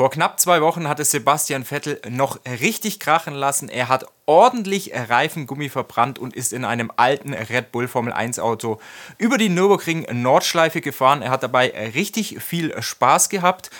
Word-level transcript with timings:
Vor 0.00 0.08
knapp 0.08 0.40
zwei 0.40 0.62
Wochen 0.62 0.88
hat 0.88 0.98
es 0.98 1.10
Sebastian 1.10 1.62
Vettel 1.62 2.00
noch 2.08 2.38
richtig 2.46 3.00
krachen 3.00 3.34
lassen. 3.34 3.68
Er 3.68 3.90
hat 3.90 4.06
ordentlich 4.24 4.92
Reifengummi 4.94 5.68
verbrannt 5.68 6.18
und 6.18 6.34
ist 6.34 6.54
in 6.54 6.64
einem 6.64 6.90
alten 6.96 7.34
Red 7.34 7.70
Bull 7.70 7.86
Formel 7.86 8.14
1 8.14 8.38
Auto 8.38 8.80
über 9.18 9.36
die 9.36 9.50
Nürburgring 9.50 10.06
Nordschleife 10.10 10.80
gefahren. 10.80 11.20
Er 11.20 11.28
hat 11.28 11.42
dabei 11.42 11.90
richtig 11.94 12.42
viel 12.42 12.80
Spaß 12.80 13.28
gehabt. 13.28 13.70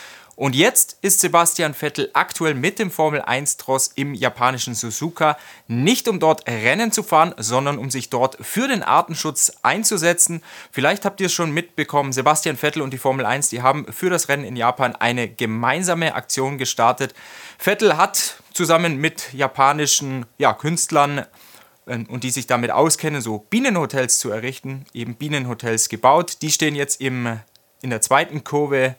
Und 0.41 0.57
jetzt 0.57 0.97
ist 1.03 1.21
Sebastian 1.21 1.75
Vettel 1.75 2.09
aktuell 2.15 2.55
mit 2.55 2.79
dem 2.79 2.91
Formel 2.91 3.21
1 3.21 3.59
Tross 3.59 3.89
im 3.95 4.15
japanischen 4.15 4.75
Suzuka, 4.75 5.37
nicht 5.69 6.09
um 6.09 6.19
dort 6.19 6.49
Rennen 6.49 6.93
zu 6.93 7.03
fahren, 7.03 7.35
sondern 7.37 7.77
um 7.77 7.91
sich 7.91 8.09
dort 8.09 8.39
für 8.41 8.67
den 8.67 8.83
Artenschutz 8.83 9.53
einzusetzen. 9.61 10.43
Vielleicht 10.73 11.05
habt 11.05 11.21
ihr 11.21 11.27
es 11.27 11.35
schon 11.35 11.51
mitbekommen, 11.51 12.15
Sebastian 12.15 12.57
Vettel 12.57 12.81
und 12.81 12.95
die 12.95 12.97
Formel 12.97 13.27
1, 13.27 13.51
die 13.51 13.61
haben 13.61 13.85
für 13.93 14.09
das 14.09 14.31
Rennen 14.31 14.45
in 14.45 14.57
Japan 14.57 14.97
eine 14.97 15.29
gemeinsame 15.29 16.15
Aktion 16.15 16.57
gestartet. 16.57 17.13
Vettel 17.59 17.99
hat 17.99 18.43
zusammen 18.55 18.97
mit 18.97 19.35
japanischen 19.35 20.25
ja, 20.39 20.55
Künstlern 20.55 21.27
ähm, 21.87 22.07
und 22.09 22.25
die 22.25 22.31
sich 22.31 22.47
damit 22.47 22.71
auskennen, 22.71 23.21
so 23.21 23.45
Bienenhotels 23.51 24.19
zu 24.19 24.31
errichten, 24.31 24.87
eben 24.95 25.17
Bienenhotels 25.17 25.91
gebaut. 25.91 26.39
Die 26.41 26.51
stehen 26.51 26.77
jetzt 26.77 26.99
im, 27.03 27.39
in 27.83 27.91
der 27.91 28.01
zweiten 28.01 28.43
Kurve 28.43 28.97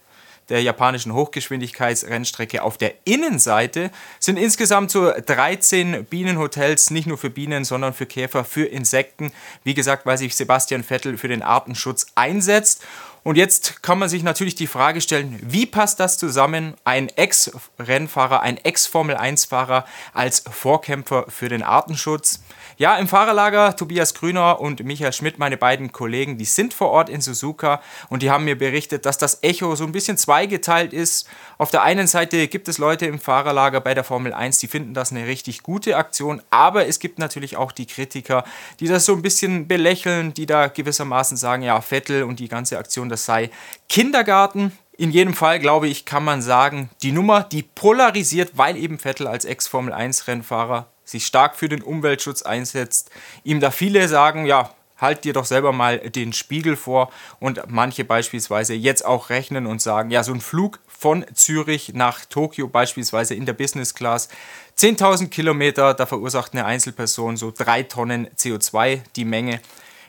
der 0.52 0.62
japanischen 0.62 1.14
Hochgeschwindigkeitsrennstrecke. 1.14 2.62
Auf 2.62 2.78
der 2.78 2.94
Innenseite 3.06 3.90
sind 4.20 4.38
insgesamt 4.38 4.92
so 4.92 5.12
13 5.12 6.06
Bienenhotels, 6.06 6.92
nicht 6.92 7.08
nur 7.08 7.18
für 7.18 7.30
Bienen, 7.30 7.64
sondern 7.64 7.94
für 7.94 8.06
Käfer, 8.06 8.44
für 8.44 8.66
Insekten. 8.66 9.32
Wie 9.64 9.74
gesagt, 9.74 10.06
weil 10.06 10.18
sich 10.18 10.36
Sebastian 10.36 10.84
Vettel 10.84 11.18
für 11.18 11.30
den 11.30 11.42
Artenschutz 11.42 12.08
einsetzt. 12.16 12.84
Und 13.24 13.38
jetzt 13.38 13.82
kann 13.82 14.00
man 14.00 14.10
sich 14.10 14.24
natürlich 14.24 14.56
die 14.56 14.68
Frage 14.68 15.00
stellen, 15.00 15.40
wie 15.44 15.66
passt 15.66 16.00
das 16.00 16.18
zusammen, 16.18 16.74
ein 16.84 17.08
Ex-Rennfahrer, 17.08 18.42
ein 18.42 18.58
Ex-Formel-1-Fahrer 18.58 19.86
als 20.14 20.44
Vorkämpfer 20.50 21.26
für 21.30 21.48
den 21.48 21.64
Artenschutz? 21.64 22.42
Ja, 22.82 22.96
im 22.96 23.08
Fahrerlager 23.08 23.76
Tobias 23.76 24.16
Grüner 24.16 24.60
und 24.60 24.84
Michael 24.84 25.14
Schmidt, 25.14 25.38
meine 25.38 25.56
beiden 25.56 25.92
Kollegen, 25.92 26.40
die 26.40 26.46
sind 26.46 26.74
vor 26.74 26.90
Ort 26.90 27.10
in 27.10 27.22
Suzuka 27.22 27.80
und 28.10 28.24
die 28.24 28.32
haben 28.32 28.44
mir 28.44 28.58
berichtet, 28.58 29.06
dass 29.06 29.20
das 29.20 29.44
Echo 29.44 29.76
so 29.76 29.84
ein 29.84 29.92
bisschen 29.92 30.18
zweigeteilt 30.18 30.92
ist. 30.92 31.30
Auf 31.60 31.70
der 31.70 31.84
einen 31.84 32.08
Seite 32.08 32.48
gibt 32.48 32.68
es 32.68 32.80
Leute 32.80 33.06
im 33.06 33.20
Fahrerlager 33.20 33.82
bei 33.82 33.94
der 33.94 34.04
Formel 34.04 34.34
1, 34.34 34.58
die 34.58 34.68
finden 34.68 34.96
das 34.96 35.12
eine 35.12 35.28
richtig 35.28 35.62
gute 35.62 35.96
Aktion, 35.96 36.42
aber 36.50 36.88
es 36.88 36.98
gibt 36.98 37.20
natürlich 37.20 37.56
auch 37.56 37.72
die 37.72 37.86
Kritiker, 37.86 38.44
die 38.80 38.88
das 38.88 39.06
so 39.06 39.14
ein 39.14 39.22
bisschen 39.22 39.68
belächeln, 39.68 40.34
die 40.34 40.48
da 40.48 40.66
gewissermaßen 40.66 41.38
sagen, 41.38 41.62
ja, 41.62 41.80
Vettel 41.82 42.24
und 42.24 42.40
die 42.40 42.48
ganze 42.48 42.80
Aktion, 42.80 43.10
das 43.10 43.26
sei 43.26 43.52
Kindergarten. 43.90 44.72
In 44.98 45.12
jedem 45.12 45.36
Fall, 45.36 45.60
glaube 45.60 45.88
ich, 45.88 46.06
kann 46.06 46.24
man 46.24 46.42
sagen, 46.42 46.90
die 47.04 47.12
Nummer, 47.12 47.44
die 47.44 47.62
polarisiert, 47.62 48.54
weil 48.56 48.76
eben 48.76 48.98
Vettel 48.98 49.28
als 49.28 49.46
Ex-Formel-1-Rennfahrer 49.46 50.88
sich 51.12 51.26
stark 51.26 51.56
für 51.56 51.70
den 51.70 51.82
Umweltschutz 51.82 52.42
einsetzt, 52.42 53.12
ihm 53.44 53.60
da 53.60 53.72
viele 53.72 54.08
sagen, 54.08 54.46
ja, 54.46 54.72
halt 55.02 55.24
dir 55.24 55.34
doch 55.34 55.46
selber 55.46 55.74
mal 55.74 55.98
den 55.98 56.32
Spiegel 56.32 56.76
vor 56.76 57.12
und 57.40 57.62
manche 57.68 58.06
beispielsweise 58.06 58.74
jetzt 58.74 59.04
auch 59.04 59.30
rechnen 59.30 59.66
und 59.66 59.82
sagen, 59.82 60.12
ja, 60.12 60.24
so 60.24 60.32
ein 60.32 60.42
Flug 60.42 60.80
von 60.88 61.26
Zürich 61.34 61.94
nach 61.94 62.24
Tokio 62.26 62.68
beispielsweise 62.68 63.34
in 63.34 63.48
der 63.48 63.54
Business 63.54 63.96
Class, 63.96 64.30
10.000 64.78 65.30
Kilometer, 65.30 65.94
da 65.94 66.06
verursacht 66.06 66.54
eine 66.54 66.66
Einzelperson 66.66 67.36
so 67.36 67.52
drei 67.56 67.84
Tonnen 67.84 68.28
CO2 68.38 69.02
die 69.16 69.26
Menge. 69.26 69.60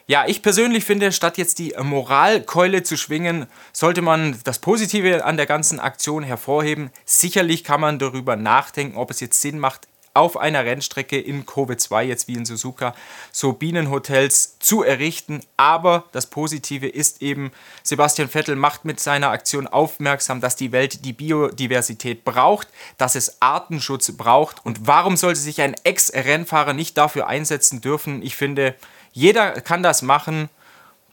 Ja, 0.06 0.26
ich 0.26 0.42
persönlich 0.42 0.84
finde, 0.84 1.12
statt 1.12 1.38
jetzt 1.38 1.58
die 1.58 1.74
Moralkeule 1.80 2.82
zu 2.82 2.96
schwingen, 2.96 3.46
sollte 3.72 4.02
man 4.02 4.38
das 4.44 4.58
Positive 4.58 5.24
an 5.24 5.36
der 5.36 5.46
ganzen 5.46 5.80
Aktion 5.80 6.24
hervorheben. 6.24 6.90
Sicherlich 7.04 7.64
kann 7.64 7.80
man 7.80 7.98
darüber 7.98 8.36
nachdenken, 8.36 8.96
ob 8.96 9.10
es 9.10 9.20
jetzt 9.20 9.40
Sinn 9.40 9.58
macht, 9.58 9.86
auf 10.14 10.36
einer 10.36 10.64
Rennstrecke 10.64 11.18
in 11.18 11.46
Covid 11.46 11.80
2, 11.80 12.04
jetzt 12.04 12.28
wie 12.28 12.34
in 12.34 12.44
Suzuka, 12.44 12.94
so 13.30 13.52
Bienenhotels 13.52 14.58
zu 14.58 14.82
errichten. 14.82 15.40
Aber 15.56 16.04
das 16.12 16.26
Positive 16.26 16.86
ist 16.86 17.22
eben, 17.22 17.52
Sebastian 17.82 18.28
Vettel 18.28 18.56
macht 18.56 18.84
mit 18.84 19.00
seiner 19.00 19.30
Aktion 19.30 19.66
aufmerksam, 19.66 20.40
dass 20.40 20.56
die 20.56 20.72
Welt 20.72 21.04
die 21.04 21.12
Biodiversität 21.12 22.24
braucht, 22.24 22.68
dass 22.98 23.14
es 23.14 23.40
Artenschutz 23.40 24.12
braucht. 24.12 24.64
Und 24.64 24.86
warum 24.86 25.16
sollte 25.16 25.40
sich 25.40 25.60
ein 25.60 25.74
Ex-Rennfahrer 25.84 26.72
nicht 26.74 26.98
dafür 26.98 27.26
einsetzen 27.26 27.80
dürfen? 27.80 28.22
Ich 28.22 28.36
finde, 28.36 28.74
jeder 29.12 29.60
kann 29.60 29.82
das 29.82 30.02
machen. 30.02 30.48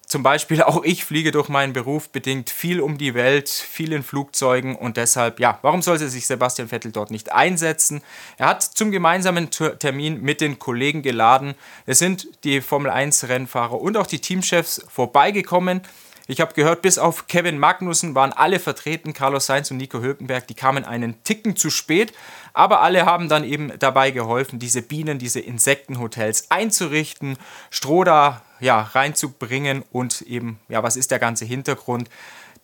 Zum 0.10 0.24
Beispiel 0.24 0.64
auch 0.64 0.84
ich 0.84 1.06
fliege 1.06 1.32
durch 1.32 1.50
meinen 1.50 1.72
Beruf 1.72 2.10
bedingt 2.10 2.50
viel 2.50 2.82
um 2.82 2.98
die 2.98 3.14
Welt, 3.14 3.48
viel 3.48 3.94
in 3.94 4.02
Flugzeugen 4.02 4.76
und 4.76 4.98
deshalb, 4.98 5.40
ja, 5.40 5.60
warum 5.62 5.84
sollte 5.84 6.10
sich 6.10 6.26
Sebastian 6.26 6.68
Vettel 6.68 6.92
dort 6.92 7.12
nicht 7.12 7.32
einsetzen? 7.32 8.02
Er 8.40 8.48
hat 8.48 8.64
zum 8.64 8.90
gemeinsamen 8.90 9.52
Termin 9.52 10.20
mit 10.20 10.42
den 10.42 10.58
Kollegen 10.58 11.04
geladen. 11.04 11.54
Es 11.86 12.00
sind 12.00 12.28
die 12.44 12.60
Formel 12.62 12.90
1 12.90 13.30
Rennfahrer 13.30 13.80
und 13.80 13.98
auch 13.98 14.08
die 14.08 14.20
Teamchefs 14.20 14.84
vorbeigekommen. 14.90 15.84
Ich 16.26 16.42
habe 16.42 16.56
gehört, 16.56 16.82
bis 16.82 16.98
auf 16.98 17.28
Kevin 17.28 17.60
Magnussen 17.60 18.16
waren 18.16 18.34
alle 18.34 18.58
vertreten, 18.58 19.14
Carlos 19.14 19.46
Sainz 19.46 19.70
und 19.70 19.78
Nico 19.78 20.02
Hülkenberg, 20.02 20.48
die 20.48 20.56
kamen 20.56 20.86
einen 20.86 21.24
Ticken 21.24 21.56
zu 21.56 21.70
spät, 21.70 22.14
aber 22.54 22.82
alle 22.82 23.06
haben 23.06 23.30
dann 23.30 23.44
eben 23.44 23.74
dabei 23.78 24.10
geholfen, 24.10 24.58
diese 24.58 24.82
Bienen, 24.82 25.20
diese 25.20 25.40
Insektenhotels 25.40 26.50
einzurichten, 26.50 27.38
Stroh 27.70 28.04
da 28.04 28.42
ja, 28.60 28.82
reinzubringen 28.82 29.84
und 29.92 30.22
eben, 30.22 30.60
ja, 30.68 30.84
was 30.84 30.96
ist 30.96 31.12
der 31.12 31.20
ganze 31.20 31.46
Hintergrund? 31.46 32.10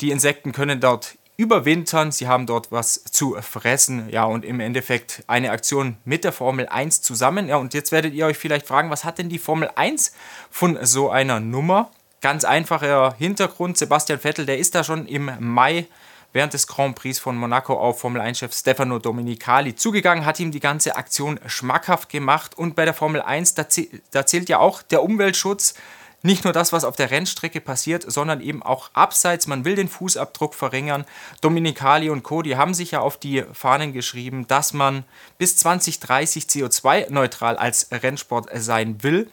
Die 0.02 0.12
Insekten 0.12 0.52
können 0.52 0.80
dort 0.80 1.18
überwintern, 1.38 2.12
sie 2.12 2.28
haben 2.28 2.46
dort 2.46 2.72
was 2.72 3.04
zu 3.04 3.36
fressen, 3.42 4.10
ja, 4.10 4.24
und 4.24 4.46
im 4.46 4.60
Endeffekt 4.60 5.24
eine 5.28 5.52
Aktion 5.52 5.98
mit 6.06 6.24
der 6.24 6.32
Formel 6.32 6.68
1 6.68 7.02
zusammen. 7.02 7.48
Ja, 7.48 7.58
und 7.58 7.74
jetzt 7.74 7.92
werdet 7.92 8.14
ihr 8.14 8.26
euch 8.26 8.38
vielleicht 8.38 8.68
fragen, 8.68 8.90
was 8.90 9.04
hat 9.04 9.18
denn 9.18 9.30
die 9.30 9.40
Formel 9.40 9.70
1 9.76 10.14
von 10.50 10.78
so 10.84 11.10
einer 11.10 11.40
Nummer? 11.40 11.92
Ganz 12.22 12.46
einfacher 12.46 13.16
Hintergrund. 13.18 13.78
Sebastian 13.78 14.20
Vettel, 14.20 14.46
der 14.46 14.58
ist 14.58 14.76
da 14.76 14.84
schon 14.84 15.06
im 15.08 15.32
Mai 15.40 15.88
während 16.36 16.54
des 16.54 16.68
Grand 16.68 16.98
Prix 16.98 17.18
von 17.18 17.38
Monaco 17.38 17.80
auf 17.80 18.02
Formel 18.02 18.22
1-Chef 18.22 18.54
Stefano 18.54 19.00
Domenicali 19.00 19.74
zugegangen, 19.74 20.26
hat 20.26 20.38
ihm 20.42 20.52
die 20.52 20.60
ganze 20.60 20.98
Aktion 20.98 21.40
schmackhaft 21.48 22.10
gemacht. 22.10 22.58
Und 22.58 22.76
bei 22.76 22.84
der 22.84 22.94
Formel 22.94 23.22
1, 23.22 23.54
da, 23.54 23.66
da 24.12 24.26
zählt 24.26 24.50
ja 24.50 24.60
auch 24.60 24.82
der 24.82 25.02
Umweltschutz. 25.02 25.76
Nicht 26.24 26.44
nur 26.44 26.52
das, 26.52 26.74
was 26.74 26.84
auf 26.84 26.98
der 26.98 27.10
Rennstrecke 27.10 27.62
passiert, 27.62 28.04
sondern 28.12 28.42
eben 28.42 28.64
auch 28.64 28.90
abseits. 28.92 29.48
Man 29.48 29.64
will 29.64 29.76
den 29.76 29.88
Fußabdruck 29.88 30.56
verringern. 30.56 31.06
Dominicali 31.40 32.10
und 32.10 32.24
Co., 32.24 32.42
die 32.42 32.58
haben 32.58 32.74
sich 32.74 32.92
ja 32.92 33.00
auf 33.00 33.16
die 33.16 33.46
Fahnen 33.54 33.94
geschrieben, 33.94 34.46
dass 34.46 34.74
man 34.74 35.06
bis 35.38 35.56
2030 35.56 36.46
CO2-neutral 36.46 37.56
als 37.56 37.88
Rennsport 37.94 38.50
sein 38.56 39.04
will. 39.04 39.32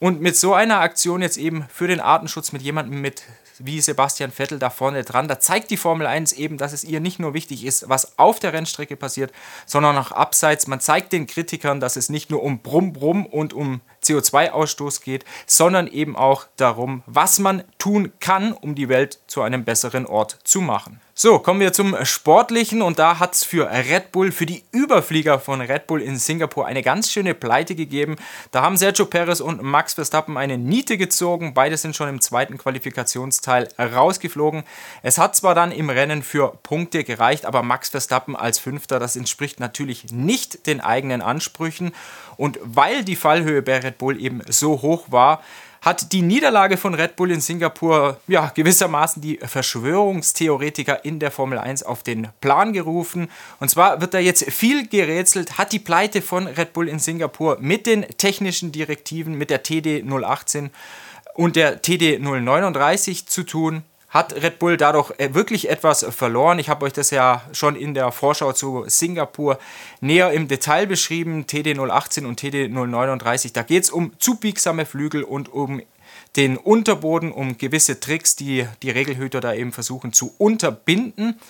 Und 0.00 0.20
mit 0.20 0.36
so 0.36 0.54
einer 0.54 0.80
Aktion 0.80 1.22
jetzt 1.22 1.36
eben 1.36 1.66
für 1.68 1.86
den 1.86 2.00
Artenschutz 2.00 2.52
mit 2.52 2.62
jemandem 2.62 3.00
mit 3.00 3.22
wie 3.58 3.80
Sebastian 3.80 4.32
Vettel 4.32 4.58
da 4.58 4.70
vorne 4.70 5.04
dran, 5.04 5.28
da 5.28 5.38
zeigt 5.38 5.70
die 5.70 5.76
Formel 5.76 6.06
1 6.06 6.32
eben, 6.32 6.58
dass 6.58 6.72
es 6.72 6.84
ihr 6.84 7.00
nicht 7.00 7.18
nur 7.18 7.34
wichtig 7.34 7.64
ist, 7.64 7.88
was 7.88 8.18
auf 8.18 8.40
der 8.40 8.52
Rennstrecke 8.52 8.96
passiert, 8.96 9.32
sondern 9.66 9.96
auch 9.96 10.10
abseits. 10.10 10.66
Man 10.66 10.80
zeigt 10.80 11.12
den 11.12 11.26
Kritikern, 11.26 11.80
dass 11.80 11.96
es 11.96 12.08
nicht 12.08 12.30
nur 12.30 12.42
um 12.42 12.60
Brumm 12.60 12.92
Brumm 12.92 13.26
und 13.26 13.52
um 13.52 13.80
CO2-Ausstoß 14.02 15.02
geht, 15.02 15.24
sondern 15.46 15.86
eben 15.86 16.16
auch 16.16 16.46
darum, 16.56 17.02
was 17.06 17.38
man 17.38 17.64
tun 17.78 18.12
kann, 18.20 18.52
um 18.52 18.74
die 18.74 18.88
Welt 18.88 19.20
zu 19.26 19.42
einem 19.42 19.64
besseren 19.64 20.06
Ort 20.06 20.38
zu 20.44 20.60
machen. 20.60 21.00
So, 21.16 21.38
kommen 21.38 21.60
wir 21.60 21.72
zum 21.72 21.96
Sportlichen 22.04 22.82
und 22.82 22.98
da 22.98 23.20
hat 23.20 23.36
es 23.36 23.44
für 23.44 23.70
Red 23.70 24.10
Bull, 24.10 24.32
für 24.32 24.46
die 24.46 24.64
Überflieger 24.72 25.38
von 25.38 25.60
Red 25.60 25.86
Bull 25.86 26.02
in 26.02 26.16
Singapur 26.16 26.66
eine 26.66 26.82
ganz 26.82 27.12
schöne 27.12 27.34
Pleite 27.34 27.76
gegeben. 27.76 28.16
Da 28.50 28.62
haben 28.62 28.76
Sergio 28.76 29.06
Perez 29.06 29.38
und 29.38 29.62
Max 29.62 29.94
Verstappen 29.94 30.36
eine 30.36 30.58
Niete 30.58 30.98
gezogen. 30.98 31.54
Beide 31.54 31.76
sind 31.76 31.94
schon 31.94 32.08
im 32.08 32.20
zweiten 32.20 32.58
Qualifikationsteil 32.58 33.68
rausgeflogen. 33.78 34.64
Es 35.04 35.16
hat 35.16 35.36
zwar 35.36 35.54
dann 35.54 35.70
im 35.70 35.88
Rennen 35.88 36.24
für 36.24 36.58
Punkte 36.64 37.04
gereicht, 37.04 37.46
aber 37.46 37.62
Max 37.62 37.90
Verstappen 37.90 38.34
als 38.34 38.58
Fünfter, 38.58 38.98
das 38.98 39.14
entspricht 39.14 39.60
natürlich 39.60 40.10
nicht 40.10 40.66
den 40.66 40.80
eigenen 40.80 41.22
Ansprüchen. 41.22 41.92
Und 42.36 42.58
weil 42.64 43.04
die 43.04 43.14
Fallhöhe 43.14 43.62
bei 43.62 43.78
Red 43.78 43.98
Bull 43.98 44.20
eben 44.20 44.42
so 44.48 44.82
hoch 44.82 45.04
war, 45.12 45.44
hat 45.84 46.12
die 46.12 46.22
Niederlage 46.22 46.78
von 46.78 46.94
Red 46.94 47.14
Bull 47.16 47.30
in 47.30 47.42
Singapur 47.42 48.18
ja 48.26 48.50
gewissermaßen 48.54 49.20
die 49.20 49.38
Verschwörungstheoretiker 49.38 51.04
in 51.04 51.18
der 51.18 51.30
Formel 51.30 51.58
1 51.58 51.82
auf 51.82 52.02
den 52.02 52.28
Plan 52.40 52.72
gerufen. 52.72 53.28
Und 53.60 53.68
zwar 53.68 54.00
wird 54.00 54.14
da 54.14 54.18
jetzt 54.18 54.50
viel 54.50 54.88
gerätselt, 54.88 55.58
hat 55.58 55.72
die 55.72 55.78
Pleite 55.78 56.22
von 56.22 56.46
Red 56.46 56.72
Bull 56.72 56.88
in 56.88 56.98
Singapur 56.98 57.58
mit 57.60 57.86
den 57.86 58.02
technischen 58.16 58.72
Direktiven, 58.72 59.34
mit 59.34 59.50
der 59.50 59.62
TD 59.62 60.02
018 60.02 60.70
und 61.34 61.56
der 61.56 61.82
TD 61.82 62.18
039 62.18 63.26
zu 63.26 63.42
tun 63.42 63.82
hat 64.14 64.32
Red 64.32 64.60
Bull 64.60 64.76
dadurch 64.76 65.12
äh, 65.18 65.34
wirklich 65.34 65.68
etwas 65.68 66.06
verloren. 66.08 66.60
Ich 66.60 66.68
habe 66.68 66.86
euch 66.86 66.92
das 66.92 67.10
ja 67.10 67.42
schon 67.52 67.74
in 67.74 67.94
der 67.94 68.12
Vorschau 68.12 68.52
zu 68.52 68.84
Singapur 68.86 69.58
näher 70.00 70.30
im 70.30 70.46
Detail 70.46 70.86
beschrieben, 70.86 71.48
TD 71.48 71.76
018 71.76 72.24
und 72.24 72.36
TD 72.36 72.68
039. 72.68 73.52
Da 73.52 73.62
geht 73.62 73.82
es 73.82 73.90
um 73.90 74.12
zu 74.20 74.36
biegsame 74.36 74.86
Flügel 74.86 75.24
und 75.24 75.52
um 75.52 75.82
den 76.36 76.56
Unterboden, 76.56 77.32
um 77.32 77.58
gewisse 77.58 77.98
Tricks, 77.98 78.36
die 78.36 78.66
die 78.82 78.90
Regelhüter 78.90 79.40
da 79.40 79.52
eben 79.52 79.72
versuchen 79.72 80.12
zu 80.12 80.32
unterbinden. 80.38 81.40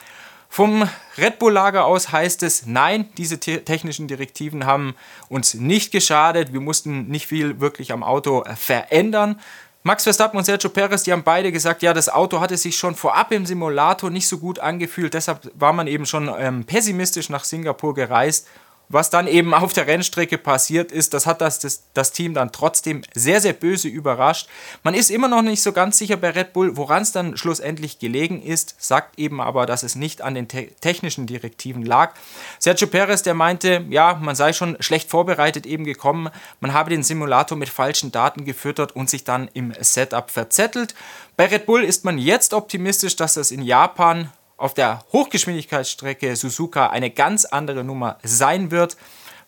Vom 0.49 0.89
Red 1.19 1.41
Bull-Lager 1.41 1.85
aus 1.85 2.13
heißt 2.13 2.45
es, 2.45 2.65
nein, 2.65 3.09
diese 3.19 3.41
technischen 3.41 4.07
Direktiven 4.07 4.67
haben 4.67 4.95
uns 5.29 5.55
nicht 5.55 5.91
geschadet. 5.91 6.53
Wir 6.53 6.61
mussten 6.61 7.09
nicht 7.09 7.27
viel 7.27 7.61
wirklich 7.61 7.93
am 7.93 8.05
Auto 8.05 8.45
verändern. 8.57 9.41
Max 9.87 10.05
Verstappen 10.05 10.39
und 10.39 10.45
Sergio 10.45 10.71
Perez, 10.71 11.03
die 11.03 11.13
haben 11.13 11.25
beide 11.25 11.53
gesagt, 11.53 11.83
ja, 11.83 11.93
das 11.93 12.09
Auto 12.09 12.41
hatte 12.41 12.57
sich 12.57 12.75
schon 12.79 12.95
vorab 12.95 13.31
im 13.33 13.45
Simulator 13.45 14.09
nicht 14.09 14.27
so 14.27 14.39
gut 14.39 14.59
angefühlt. 14.59 15.13
Deshalb 15.13 15.53
war 15.55 15.75
man 15.75 15.89
eben 15.89 16.07
schon 16.07 16.35
ähm, 16.39 16.65
pessimistisch 16.65 17.29
nach 17.29 17.45
Singapur 17.45 17.93
gereist 17.93 18.49
was 18.95 19.11
dann 19.11 19.27
eben 19.27 19.53
auf 19.53 19.73
der 19.73 19.89
Rennstrecke 19.89 20.39
passiert 20.39 20.93
ist, 20.93 21.15
das 21.15 21.27
hat 21.27 21.41
das, 21.41 21.59
das, 21.59 21.83
das, 21.95 22.13
Team 22.13 22.33
dann 22.33 22.53
trotzdem 22.53 23.03
sehr, 23.13 23.41
sehr 23.41 23.53
böse 23.53 23.89
überrascht. 23.89 24.49
Man 24.85 24.95
ist 24.95 25.11
immer 25.11 25.27
noch 25.27 25.43
nicht 25.43 25.63
so 25.63 25.73
ganz 25.73 25.99
sicher 25.99 26.17
bei 26.17 26.31
Red 26.31 26.53
Bull, 26.53 26.77
woran 26.77 27.03
es 27.03 27.11
dann 27.11 27.37
schlussendlich 27.37 27.99
gelegen 27.99 28.41
ist, 28.41 28.77
sagt 28.79 29.19
eben 29.19 29.41
aber, 29.41 29.67
dass 29.67 29.83
es 29.83 29.97
nicht 29.97 30.23
an 30.23 30.37
den 30.37 30.47
te 30.47 30.69
technischen 30.81 31.27
Direktiven 31.27 31.85
lag. 31.85 32.15
Sergio 32.61 32.87
Perez, 32.87 33.23
der 33.25 33.35
meinte, 33.35 33.85
ja, 33.91 34.15
man 34.15 34.37
sei 34.37 34.53
schon 34.53 34.77
schlecht 34.79 35.11
vorbereitet 35.11 35.67
eben 35.67 35.85
gekommen, 35.85 36.31
man 36.61 36.73
habe 36.73 36.91
den 36.91 37.03
Simulator 37.03 37.59
mit 37.59 37.69
falschen 37.69 38.13
Daten 38.13 38.45
gefüttert 38.45 38.95
und 38.95 39.11
sich 39.11 39.25
dann 39.25 39.51
im 39.55 39.73
Setup 39.81 40.31
verzettelt. 40.31 40.95
Bei 41.37 41.47
Red 41.47 41.67
Bull 41.67 41.83
ist 41.83 42.05
man 42.05 42.17
jetzt 42.17 42.55
optimistisch, 42.55 43.17
dass 43.17 43.35
das 43.35 43.51
in 43.51 43.63
Japan 43.63 44.31
auf 44.65 44.73
der 44.73 45.05
Hochgeschwindigkeitsstrecke 45.13 46.35
Suzuka 46.37 46.87
eine 46.87 47.11
ganz 47.11 47.45
andere 47.45 47.85
Nummer 47.85 48.17
sein 48.23 48.71
wird. 48.71 48.97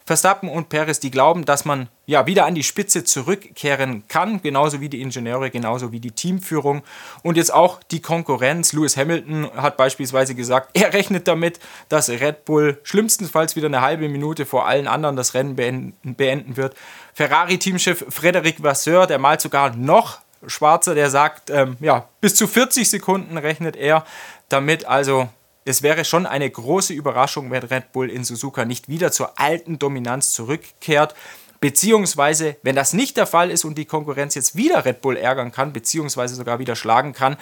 Verstappen 0.04 0.50
und 0.50 0.68
Perez, 0.68 1.00
die 1.00 1.10
glauben, 1.10 1.46
dass 1.46 1.64
man 1.64 1.88
ja 2.04 2.26
wieder 2.26 2.44
an 2.44 2.54
die 2.54 2.62
Spitze 2.62 3.02
zurückkehren 3.02 4.06
kann, 4.08 4.42
genauso 4.42 4.82
wie 4.82 4.90
die 4.90 5.00
Ingenieure, 5.00 5.50
genauso 5.50 5.90
wie 5.90 6.00
die 6.00 6.10
Teamführung 6.10 6.82
und 7.22 7.38
jetzt 7.38 7.52
auch 7.52 7.82
die 7.90 8.02
Konkurrenz. 8.02 8.74
Lewis 8.74 8.98
Hamilton 8.98 9.50
hat 9.56 9.78
beispielsweise 9.78 10.34
gesagt, 10.34 10.68
er 10.74 10.92
rechnet 10.92 11.26
damit, 11.26 11.60
dass 11.88 12.10
Red 12.10 12.44
Bull 12.44 12.78
schlimmstenfalls 12.82 13.56
wieder 13.56 13.66
eine 13.68 13.80
halbe 13.80 14.10
Minute 14.10 14.44
vor 14.44 14.66
allen 14.66 14.86
anderen 14.86 15.16
das 15.16 15.32
Rennen 15.32 15.56
beenden 15.56 16.56
wird. 16.58 16.76
Ferrari-Teamchef 17.14 18.04
Frederic 18.10 18.62
Vasseur, 18.62 19.06
der 19.06 19.18
malt 19.18 19.40
sogar 19.40 19.74
noch 19.74 20.18
schwarzer, 20.46 20.94
der 20.94 21.10
sagt, 21.10 21.50
ähm, 21.50 21.76
ja, 21.80 22.08
bis 22.20 22.34
zu 22.34 22.46
40 22.46 22.88
Sekunden 22.88 23.38
rechnet 23.38 23.76
er 23.76 24.04
damit. 24.48 24.84
Also 24.84 25.28
es 25.64 25.82
wäre 25.82 26.04
schon 26.04 26.26
eine 26.26 26.48
große 26.48 26.92
Überraschung, 26.92 27.50
wenn 27.50 27.64
Red 27.64 27.92
Bull 27.92 28.10
in 28.10 28.24
Suzuka 28.24 28.64
nicht 28.64 28.88
wieder 28.88 29.10
zur 29.10 29.38
alten 29.38 29.78
Dominanz 29.78 30.32
zurückkehrt. 30.32 31.14
Beziehungsweise, 31.58 32.56
wenn 32.62 32.76
das 32.76 32.92
nicht 32.92 33.16
der 33.16 33.26
Fall 33.26 33.50
ist 33.50 33.64
und 33.64 33.76
die 33.76 33.86
Konkurrenz 33.86 34.34
jetzt 34.34 34.56
wieder 34.56 34.84
Red 34.84 35.00
Bull 35.00 35.16
ärgern 35.16 35.52
kann, 35.52 35.72
beziehungsweise 35.72 36.34
sogar 36.34 36.58
wieder 36.58 36.76
schlagen 36.76 37.12
kann, 37.12 37.36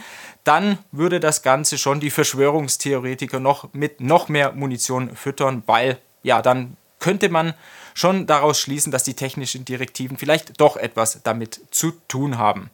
dann 0.44 0.78
würde 0.92 1.20
das 1.20 1.42
Ganze 1.42 1.78
schon 1.78 2.00
die 2.00 2.10
Verschwörungstheoretiker 2.10 3.40
noch 3.40 3.72
mit 3.72 4.00
noch 4.00 4.28
mehr 4.28 4.52
Munition 4.52 5.14
füttern, 5.16 5.62
weil 5.66 5.98
ja, 6.22 6.42
dann 6.42 6.76
könnte 7.00 7.28
man 7.28 7.54
schon 7.92 8.26
daraus 8.26 8.58
schließen, 8.58 8.90
dass 8.90 9.02
die 9.02 9.14
technischen 9.14 9.64
Direktiven 9.64 10.16
vielleicht 10.16 10.60
doch 10.60 10.76
etwas 10.76 11.20
damit 11.22 11.60
zu 11.70 11.90
tun 12.08 12.38
haben. 12.38 12.70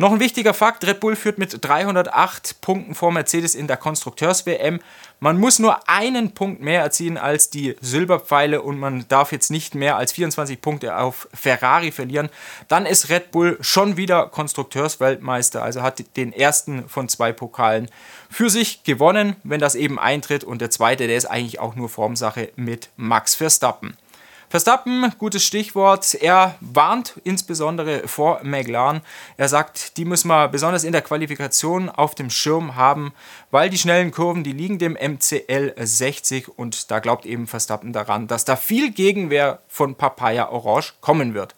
Noch 0.00 0.12
ein 0.12 0.20
wichtiger 0.20 0.54
Fakt, 0.54 0.86
Red 0.86 0.98
Bull 0.98 1.14
führt 1.14 1.36
mit 1.36 1.58
308 1.60 2.62
Punkten 2.62 2.94
vor 2.94 3.12
Mercedes 3.12 3.54
in 3.54 3.66
der 3.66 3.76
Konstrukteurs-WM. 3.76 4.80
Man 5.18 5.38
muss 5.38 5.58
nur 5.58 5.90
einen 5.90 6.32
Punkt 6.32 6.62
mehr 6.62 6.80
erzielen 6.80 7.18
als 7.18 7.50
die 7.50 7.76
Silberpfeile 7.82 8.62
und 8.62 8.78
man 8.78 9.04
darf 9.08 9.30
jetzt 9.30 9.50
nicht 9.50 9.74
mehr 9.74 9.98
als 9.98 10.12
24 10.12 10.62
Punkte 10.62 10.96
auf 10.96 11.28
Ferrari 11.34 11.92
verlieren. 11.92 12.30
Dann 12.66 12.86
ist 12.86 13.10
Red 13.10 13.30
Bull 13.30 13.58
schon 13.60 13.98
wieder 13.98 14.28
Konstrukteursweltmeister, 14.28 15.62
also 15.62 15.82
hat 15.82 16.16
den 16.16 16.32
ersten 16.32 16.88
von 16.88 17.10
zwei 17.10 17.32
Pokalen 17.32 17.90
für 18.30 18.48
sich 18.48 18.84
gewonnen, 18.84 19.36
wenn 19.44 19.60
das 19.60 19.74
eben 19.74 19.98
eintritt. 19.98 20.44
Und 20.44 20.62
der 20.62 20.70
zweite, 20.70 21.08
der 21.08 21.18
ist 21.18 21.26
eigentlich 21.26 21.60
auch 21.60 21.74
nur 21.76 21.90
Formsache 21.90 22.52
mit 22.56 22.88
Max 22.96 23.34
Verstappen. 23.34 23.98
Verstappen, 24.50 25.12
gutes 25.16 25.44
Stichwort. 25.44 26.12
Er 26.14 26.56
warnt 26.58 27.20
insbesondere 27.22 28.08
vor 28.08 28.40
McLaren. 28.42 29.00
Er 29.36 29.48
sagt, 29.48 29.96
die 29.96 30.04
müssen 30.04 30.26
wir 30.26 30.48
besonders 30.48 30.82
in 30.82 30.90
der 30.90 31.02
Qualifikation 31.02 31.88
auf 31.88 32.16
dem 32.16 32.30
Schirm 32.30 32.74
haben, 32.74 33.12
weil 33.52 33.70
die 33.70 33.78
schnellen 33.78 34.10
Kurven, 34.10 34.42
die 34.42 34.50
liegen 34.50 34.80
dem 34.80 34.94
MCL 34.94 35.74
60 35.78 36.58
und 36.58 36.90
da 36.90 36.98
glaubt 36.98 37.26
eben 37.26 37.46
Verstappen 37.46 37.92
daran, 37.92 38.26
dass 38.26 38.44
da 38.44 38.56
viel 38.56 38.90
Gegenwehr 38.90 39.60
von 39.68 39.94
Papaya 39.94 40.48
Orange 40.48 40.94
kommen 41.00 41.32
wird. 41.32 41.54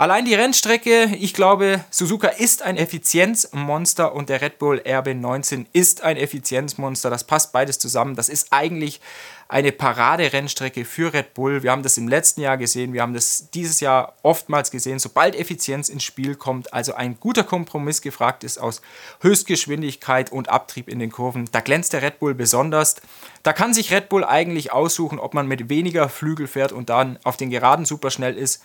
Allein 0.00 0.24
die 0.24 0.34
Rennstrecke, 0.34 1.16
ich 1.18 1.34
glaube, 1.34 1.84
Suzuka 1.90 2.28
ist 2.28 2.62
ein 2.62 2.76
Effizienzmonster 2.76 4.14
und 4.14 4.28
der 4.28 4.40
Red 4.40 4.60
Bull 4.60 4.80
RB19 4.86 5.66
ist 5.72 6.02
ein 6.02 6.16
Effizienzmonster. 6.16 7.10
Das 7.10 7.24
passt 7.24 7.50
beides 7.50 7.80
zusammen. 7.80 8.14
Das 8.14 8.28
ist 8.28 8.52
eigentlich 8.52 9.00
eine 9.48 9.72
Parade-Rennstrecke 9.72 10.84
für 10.84 11.12
Red 11.12 11.34
Bull. 11.34 11.64
Wir 11.64 11.72
haben 11.72 11.82
das 11.82 11.98
im 11.98 12.06
letzten 12.06 12.42
Jahr 12.42 12.56
gesehen, 12.56 12.92
wir 12.92 13.02
haben 13.02 13.12
das 13.12 13.50
dieses 13.52 13.80
Jahr 13.80 14.14
oftmals 14.22 14.70
gesehen. 14.70 15.00
Sobald 15.00 15.34
Effizienz 15.34 15.88
ins 15.88 16.04
Spiel 16.04 16.36
kommt, 16.36 16.72
also 16.72 16.94
ein 16.94 17.18
guter 17.18 17.42
Kompromiss 17.42 18.00
gefragt 18.00 18.44
ist 18.44 18.58
aus 18.58 18.82
Höchstgeschwindigkeit 19.20 20.30
und 20.30 20.48
Abtrieb 20.48 20.88
in 20.88 21.00
den 21.00 21.10
Kurven, 21.10 21.48
da 21.50 21.58
glänzt 21.58 21.92
der 21.92 22.02
Red 22.02 22.20
Bull 22.20 22.34
besonders. 22.34 22.94
Da 23.42 23.52
kann 23.52 23.74
sich 23.74 23.92
Red 23.92 24.10
Bull 24.10 24.22
eigentlich 24.22 24.70
aussuchen, 24.70 25.18
ob 25.18 25.34
man 25.34 25.48
mit 25.48 25.68
weniger 25.68 26.08
Flügel 26.08 26.46
fährt 26.46 26.70
und 26.70 26.88
dann 26.88 27.18
auf 27.24 27.36
den 27.36 27.50
Geraden 27.50 27.84
super 27.84 28.12
schnell 28.12 28.36
ist 28.36 28.62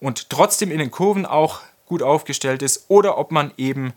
und 0.00 0.30
trotzdem 0.30 0.70
in 0.70 0.78
den 0.78 0.90
Kurven 0.90 1.26
auch 1.26 1.60
gut 1.86 2.02
aufgestellt 2.02 2.62
ist 2.62 2.86
oder 2.88 3.18
ob 3.18 3.30
man 3.30 3.52
eben 3.56 3.92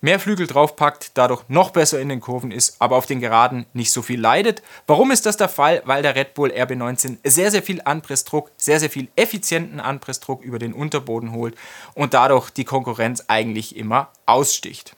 mehr 0.00 0.20
Flügel 0.20 0.46
draufpackt, 0.46 1.12
dadurch 1.14 1.42
noch 1.48 1.70
besser 1.70 2.00
in 2.00 2.08
den 2.08 2.20
Kurven 2.20 2.50
ist, 2.50 2.76
aber 2.80 2.96
auf 2.96 3.06
den 3.06 3.20
Geraden 3.20 3.66
nicht 3.72 3.90
so 3.90 4.02
viel 4.02 4.20
leidet. 4.20 4.62
Warum 4.86 5.10
ist 5.10 5.26
das 5.26 5.36
der 5.36 5.48
Fall? 5.48 5.82
Weil 5.84 6.02
der 6.02 6.14
Red 6.14 6.34
Bull 6.34 6.50
RB19 6.50 7.18
sehr, 7.24 7.50
sehr 7.50 7.62
viel 7.62 7.80
Anpressdruck, 7.84 8.50
sehr, 8.56 8.80
sehr 8.80 8.90
viel 8.90 9.08
effizienten 9.16 9.80
Anpressdruck 9.80 10.42
über 10.42 10.58
den 10.58 10.72
Unterboden 10.72 11.32
holt 11.32 11.56
und 11.94 12.14
dadurch 12.14 12.50
die 12.50 12.64
Konkurrenz 12.64 13.24
eigentlich 13.28 13.76
immer 13.76 14.10
aussticht. 14.26 14.94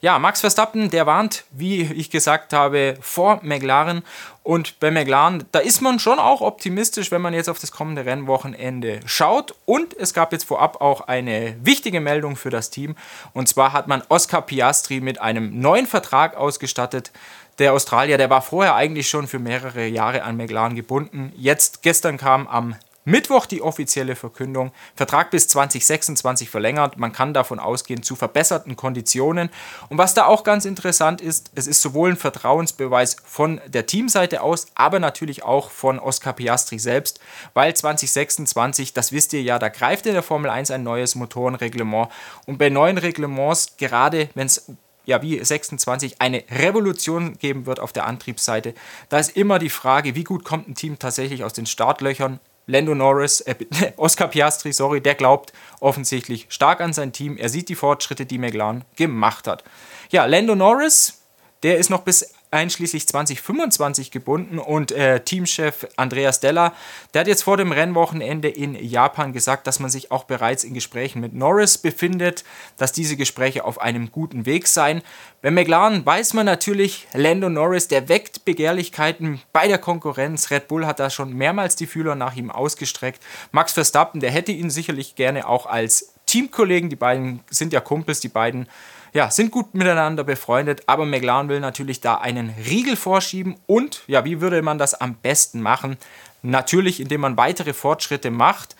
Ja, 0.00 0.18
Max 0.18 0.40
Verstappen, 0.40 0.90
der 0.90 1.06
warnt, 1.06 1.44
wie 1.50 1.82
ich 1.82 2.10
gesagt 2.10 2.52
habe, 2.52 2.96
vor 3.00 3.40
McLaren. 3.42 4.02
Und 4.42 4.78
bei 4.78 4.90
McLaren, 4.90 5.44
da 5.52 5.58
ist 5.58 5.80
man 5.80 5.98
schon 5.98 6.18
auch 6.18 6.40
optimistisch, 6.40 7.10
wenn 7.10 7.22
man 7.22 7.34
jetzt 7.34 7.48
auf 7.48 7.58
das 7.58 7.72
kommende 7.72 8.04
Rennwochenende 8.04 9.00
schaut. 9.06 9.54
Und 9.64 9.96
es 9.98 10.12
gab 10.14 10.32
jetzt 10.32 10.44
vorab 10.44 10.80
auch 10.80 11.00
eine 11.02 11.56
wichtige 11.62 12.00
Meldung 12.00 12.36
für 12.36 12.50
das 12.50 12.70
Team. 12.70 12.94
Und 13.32 13.48
zwar 13.48 13.72
hat 13.72 13.88
man 13.88 14.02
Oscar 14.08 14.42
Piastri 14.42 15.00
mit 15.00 15.20
einem 15.20 15.60
neuen 15.60 15.86
Vertrag 15.86 16.36
ausgestattet. 16.36 17.10
Der 17.58 17.72
Australier, 17.72 18.18
der 18.18 18.28
war 18.28 18.42
vorher 18.42 18.74
eigentlich 18.74 19.08
schon 19.08 19.26
für 19.26 19.38
mehrere 19.38 19.86
Jahre 19.86 20.22
an 20.24 20.36
McLaren 20.36 20.76
gebunden. 20.76 21.32
Jetzt, 21.36 21.82
gestern 21.82 22.18
kam 22.18 22.46
am 22.46 22.76
Mittwoch 23.06 23.46
die 23.46 23.62
offizielle 23.62 24.16
Verkündung. 24.16 24.72
Vertrag 24.96 25.30
bis 25.30 25.46
2026 25.46 26.50
verlängert. 26.50 26.98
Man 26.98 27.12
kann 27.12 27.32
davon 27.32 27.60
ausgehen 27.60 28.02
zu 28.02 28.16
verbesserten 28.16 28.74
Konditionen. 28.74 29.48
Und 29.88 29.96
was 29.96 30.12
da 30.12 30.26
auch 30.26 30.42
ganz 30.42 30.64
interessant 30.64 31.20
ist, 31.20 31.52
es 31.54 31.68
ist 31.68 31.80
sowohl 31.80 32.10
ein 32.10 32.16
Vertrauensbeweis 32.16 33.16
von 33.24 33.60
der 33.68 33.86
Teamseite 33.86 34.42
aus, 34.42 34.66
aber 34.74 34.98
natürlich 34.98 35.44
auch 35.44 35.70
von 35.70 36.00
Oscar 36.00 36.32
Piastri 36.32 36.80
selbst, 36.80 37.20
weil 37.54 37.74
2026, 37.74 38.92
das 38.92 39.12
wisst 39.12 39.32
ihr 39.34 39.42
ja, 39.42 39.60
da 39.60 39.68
greift 39.68 40.06
in 40.06 40.14
der 40.14 40.24
Formel 40.24 40.50
1 40.50 40.72
ein 40.72 40.82
neues 40.82 41.14
Motorenreglement. 41.14 42.10
Und 42.46 42.58
bei 42.58 42.70
neuen 42.70 42.98
Reglements, 42.98 43.76
gerade 43.76 44.30
wenn 44.34 44.46
es 44.46 44.66
ja 45.06 45.22
wie 45.22 45.42
26 45.42 46.20
eine 46.20 46.42
Revolution 46.50 47.38
geben 47.38 47.64
wird 47.64 47.80
auf 47.80 47.92
der 47.92 48.06
Antriebsseite. 48.06 48.74
Da 49.08 49.18
ist 49.18 49.36
immer 49.36 49.58
die 49.58 49.70
Frage, 49.70 50.14
wie 50.14 50.24
gut 50.24 50.44
kommt 50.44 50.68
ein 50.68 50.74
Team 50.74 50.98
tatsächlich 50.98 51.44
aus 51.44 51.52
den 51.52 51.66
Startlöchern 51.66 52.40
Lando 52.66 52.94
Norris, 52.94 53.40
äh, 53.42 53.54
Oscar 53.96 54.28
Piastri, 54.28 54.72
sorry, 54.72 55.00
der 55.00 55.14
glaubt 55.14 55.52
offensichtlich 55.80 56.46
stark 56.48 56.80
an 56.80 56.92
sein 56.92 57.12
Team. 57.12 57.36
Er 57.36 57.48
sieht 57.48 57.68
die 57.68 57.74
Fortschritte, 57.74 58.26
die 58.26 58.38
McLaren 58.38 58.84
gemacht 58.96 59.46
hat. 59.46 59.64
Ja, 60.10 60.26
Lando 60.26 60.54
Norris, 60.54 61.22
der 61.62 61.78
ist 61.78 61.90
noch 61.90 62.02
bis 62.02 62.34
einschließlich 62.50 63.06
2025 63.08 64.10
gebunden 64.10 64.58
und 64.58 64.92
äh, 64.92 65.20
Teamchef 65.20 65.86
Andreas 65.96 66.40
Della, 66.40 66.72
der 67.12 67.20
hat 67.20 67.28
jetzt 67.28 67.42
vor 67.42 67.56
dem 67.56 67.72
Rennwochenende 67.72 68.48
in 68.48 68.74
Japan 68.74 69.32
gesagt, 69.32 69.66
dass 69.66 69.80
man 69.80 69.90
sich 69.90 70.10
auch 70.10 70.24
bereits 70.24 70.64
in 70.64 70.74
Gesprächen 70.74 71.20
mit 71.20 71.34
Norris 71.34 71.78
befindet, 71.78 72.44
dass 72.76 72.92
diese 72.92 73.16
Gespräche 73.16 73.64
auf 73.64 73.80
einem 73.80 74.12
guten 74.12 74.46
Weg 74.46 74.66
seien. 74.66 75.02
Bei 75.42 75.50
McLaren 75.50 76.04
weiß 76.04 76.34
man 76.34 76.46
natürlich, 76.46 77.06
Lando 77.12 77.48
Norris, 77.48 77.88
der 77.88 78.08
weckt 78.08 78.44
Begehrlichkeiten 78.44 79.40
bei 79.52 79.68
der 79.68 79.78
Konkurrenz. 79.78 80.50
Red 80.50 80.68
Bull 80.68 80.86
hat 80.86 81.00
da 81.00 81.10
schon 81.10 81.32
mehrmals 81.32 81.76
die 81.76 81.86
Fühler 81.86 82.14
nach 82.14 82.36
ihm 82.36 82.50
ausgestreckt. 82.50 83.22
Max 83.52 83.72
Verstappen, 83.72 84.20
der 84.20 84.30
hätte 84.30 84.52
ihn 84.52 84.70
sicherlich 84.70 85.14
gerne 85.14 85.48
auch 85.48 85.66
als 85.66 86.12
Teamkollegen, 86.26 86.90
die 86.90 86.96
beiden 86.96 87.40
sind 87.50 87.72
ja 87.72 87.80
Kumpels, 87.80 88.20
die 88.20 88.28
beiden 88.28 88.68
ja, 89.16 89.30
sind 89.30 89.50
gut 89.50 89.72
miteinander 89.72 90.24
befreundet, 90.24 90.82
aber 90.84 91.06
McLaren 91.06 91.48
will 91.48 91.60
natürlich 91.60 92.02
da 92.02 92.18
einen 92.18 92.50
Riegel 92.50 92.96
vorschieben 92.96 93.56
und 93.66 94.02
ja, 94.08 94.26
wie 94.26 94.42
würde 94.42 94.60
man 94.60 94.76
das 94.76 94.92
am 94.92 95.14
besten 95.14 95.62
machen? 95.62 95.96
Natürlich, 96.42 97.00
indem 97.00 97.22
man 97.22 97.38
weitere 97.38 97.72
Fortschritte 97.72 98.30
macht. 98.30 98.76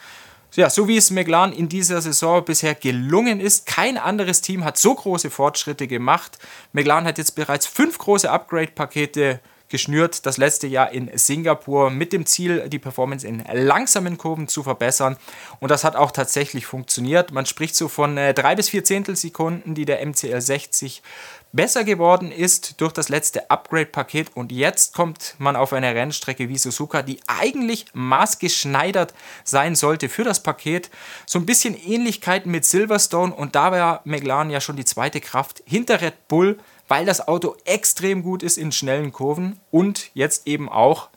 ja, 0.54 0.68
so 0.68 0.88
wie 0.88 0.98
es 0.98 1.10
McLaren 1.10 1.54
in 1.54 1.70
dieser 1.70 2.02
Saison 2.02 2.44
bisher 2.44 2.74
gelungen 2.74 3.40
ist, 3.40 3.64
kein 3.64 3.96
anderes 3.96 4.42
Team 4.42 4.62
hat 4.62 4.76
so 4.76 4.94
große 4.94 5.30
Fortschritte 5.30 5.86
gemacht. 5.86 6.38
McLaren 6.74 7.06
hat 7.06 7.16
jetzt 7.16 7.34
bereits 7.34 7.66
fünf 7.66 7.96
große 7.96 8.30
Upgrade-Pakete 8.30 9.40
geschnürt, 9.68 10.26
das 10.26 10.36
letzte 10.36 10.66
Jahr 10.66 10.92
in 10.92 11.10
Singapur, 11.16 11.90
mit 11.90 12.12
dem 12.12 12.26
Ziel, 12.26 12.68
die 12.68 12.78
Performance 12.78 13.26
in 13.26 13.44
langsamen 13.52 14.18
Kurven 14.18 14.48
zu 14.48 14.62
verbessern. 14.62 15.16
Und 15.60 15.70
das 15.70 15.84
hat 15.84 15.96
auch 15.96 16.10
tatsächlich 16.10 16.66
funktioniert. 16.66 17.32
Man 17.32 17.46
spricht 17.46 17.76
so 17.76 17.88
von 17.88 18.16
äh, 18.16 18.34
drei 18.34 18.54
bis 18.54 18.68
vier 18.68 18.84
Zehntelsekunden, 18.84 19.74
die 19.74 19.84
der 19.84 20.04
MCL 20.04 20.40
60 20.40 21.02
besser 21.56 21.84
geworden 21.84 22.30
ist 22.30 22.80
durch 22.80 22.92
das 22.92 23.08
letzte 23.08 23.50
Upgrade-Paket 23.50 24.36
und 24.36 24.52
jetzt 24.52 24.94
kommt 24.94 25.34
man 25.38 25.56
auf 25.56 25.72
eine 25.72 25.94
Rennstrecke 25.94 26.48
wie 26.48 26.58
Suzuka, 26.58 27.02
die 27.02 27.18
eigentlich 27.26 27.86
maßgeschneidert 27.94 29.14
sein 29.42 29.74
sollte 29.74 30.08
für 30.08 30.22
das 30.22 30.42
Paket. 30.42 30.90
So 31.24 31.38
ein 31.38 31.46
bisschen 31.46 31.74
Ähnlichkeiten 31.74 32.52
mit 32.52 32.64
Silverstone 32.64 33.34
und 33.34 33.54
da 33.54 33.72
war 33.72 34.02
McLaren 34.04 34.50
ja 34.50 34.60
schon 34.60 34.76
die 34.76 34.84
zweite 34.84 35.20
Kraft 35.20 35.62
hinter 35.66 36.00
Red 36.00 36.28
Bull, 36.28 36.58
weil 36.88 37.04
das 37.04 37.26
Auto 37.26 37.56
extrem 37.64 38.22
gut 38.22 38.42
ist 38.42 38.58
in 38.58 38.72
schnellen 38.72 39.12
Kurven 39.12 39.58
und 39.70 40.10
jetzt 40.14 40.46
eben 40.46 40.68
auch, 40.68 41.08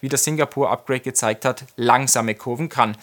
wie 0.00 0.08
das 0.08 0.24
Singapur-Upgrade 0.24 1.00
gezeigt 1.00 1.44
hat, 1.44 1.64
langsame 1.76 2.34
Kurven 2.34 2.68
kann. 2.68 2.96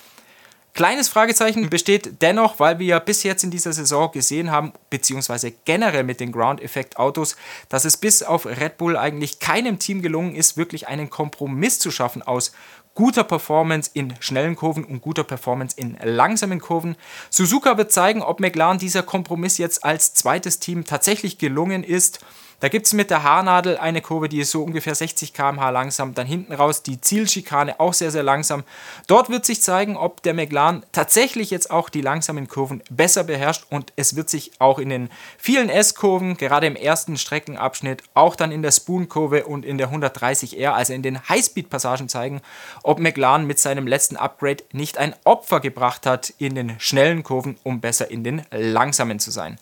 Kleines 0.74 1.10
Fragezeichen 1.10 1.70
besteht 1.70 2.22
dennoch, 2.22 2.60
weil 2.60 2.80
wir 2.80 2.86
ja 2.86 3.00
bis 3.00 3.24
jetzt 3.24 3.44
in 3.44 3.52
dieser 3.52 3.74
Saison 3.74 4.10
gesehen 4.10 4.52
haben, 4.52 4.72
beziehungsweise 4.90 5.52
generell 5.66 6.04
mit 6.04 6.22
den 6.22 6.32
Ground-Effekt-Autos, 6.32 7.36
dass 7.68 7.84
es 7.84 7.98
bis 7.98 8.24
auf 8.24 8.46
Red 8.46 8.78
Bull 8.78 8.96
eigentlich 8.96 9.40
keinem 9.40 9.80
Team 9.80 10.02
gelungen 10.02 10.34
ist, 10.34 10.56
wirklich 10.56 10.88
einen 10.88 11.10
Kompromiss 11.10 11.80
zu 11.80 11.92
schaffen 11.92 12.22
aus 12.22 12.54
guter 12.94 13.24
Performance 13.24 13.90
in 13.94 14.14
schnellen 14.20 14.56
Kurven 14.56 14.84
und 14.84 15.02
guter 15.02 15.24
Performance 15.24 15.76
in 15.78 15.98
langsamen 16.04 16.60
Kurven. 16.60 16.96
Suzuka 17.30 17.78
wird 17.78 17.92
zeigen, 17.92 18.22
ob 18.22 18.40
McLaren 18.40 18.80
dieser 18.80 19.04
Kompromiss 19.04 19.58
jetzt 19.58 19.84
als 19.84 20.14
zweites 20.14 20.60
Team 20.60 20.86
tatsächlich 20.86 21.38
gelungen 21.38 21.84
ist. 21.84 22.20
Da 22.62 22.70
gibt 22.70 22.86
es 22.86 22.94
mit 22.94 23.10
der 23.10 23.24
Haarnadel 23.24 23.78
eine 23.78 24.02
Kurve, 24.02 24.30
die 24.30 24.40
ist 24.40 24.52
so 24.52 24.64
ungefähr 24.64 24.94
60 24.94 25.34
km/h 25.34 25.72
langsam. 25.72 26.14
Dann 26.14 26.28
hinten 26.28 26.54
raus 26.54 26.84
die 26.84 27.02
Zielschikane 27.02 27.80
auch 27.80 27.94
sehr, 27.94 28.12
sehr 28.12 28.22
langsam. 28.22 28.64
Dort 29.08 29.32
wird 29.32 29.48
sich 29.48 29.64
zeigen, 29.64 29.98
ob 29.98 30.22
der 30.22 30.36
McLaren 30.36 30.86
tatsächlich 30.92 31.50
jetzt 31.50 31.72
auch 31.72 31.90
die 31.90 32.02
langsamen 32.02 32.48
Kurven 32.48 32.84
besser 32.92 33.24
beherrscht. 33.24 33.66
Und 33.72 33.92
es 33.96 34.16
wird 34.16 34.30
sich 34.30 34.52
auch 34.60 34.78
in 34.78 34.90
den 34.90 35.10
vielen 35.40 35.70
S-Kurven, 35.70 36.38
gerade 36.38 36.68
im 36.68 36.76
ersten 36.76 37.18
Streckenabschnitt, 37.18 38.04
auch 38.14 38.36
dann 38.36 38.52
in 38.52 38.62
der 38.62 38.72
Spoon-Kurve 38.72 39.46
und 39.46 39.66
in 39.66 39.80
der 39.80 39.92
130R, 39.92 40.70
also 40.70 40.94
in 40.94 41.02
den 41.02 41.28
Highspeed-Passagen 41.28 42.10
zeigen, 42.10 42.42
ob 42.84 43.00
McLaren 43.00 43.48
mit 43.48 43.58
seinem 43.58 43.88
letzten 43.88 44.18
Upgrade 44.18 44.64
nicht 44.72 45.00
ein 45.00 45.16
Opfer 45.24 45.62
gebracht 45.62 46.06
hat 46.06 46.32
in 46.38 46.54
den 46.54 46.80
schnellen 46.80 47.24
Kurven, 47.24 47.58
um 47.64 47.82
besser 47.82 48.12
in 48.12 48.24
den 48.24 48.44
langsamen 48.52 49.18
zu 49.18 49.32
sein. 49.32 49.58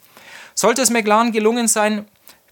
Sollte 0.53 0.81
es 0.81 0.89
McLaren 0.89 1.31
gelungen 1.31 1.69
sein, 1.69 2.05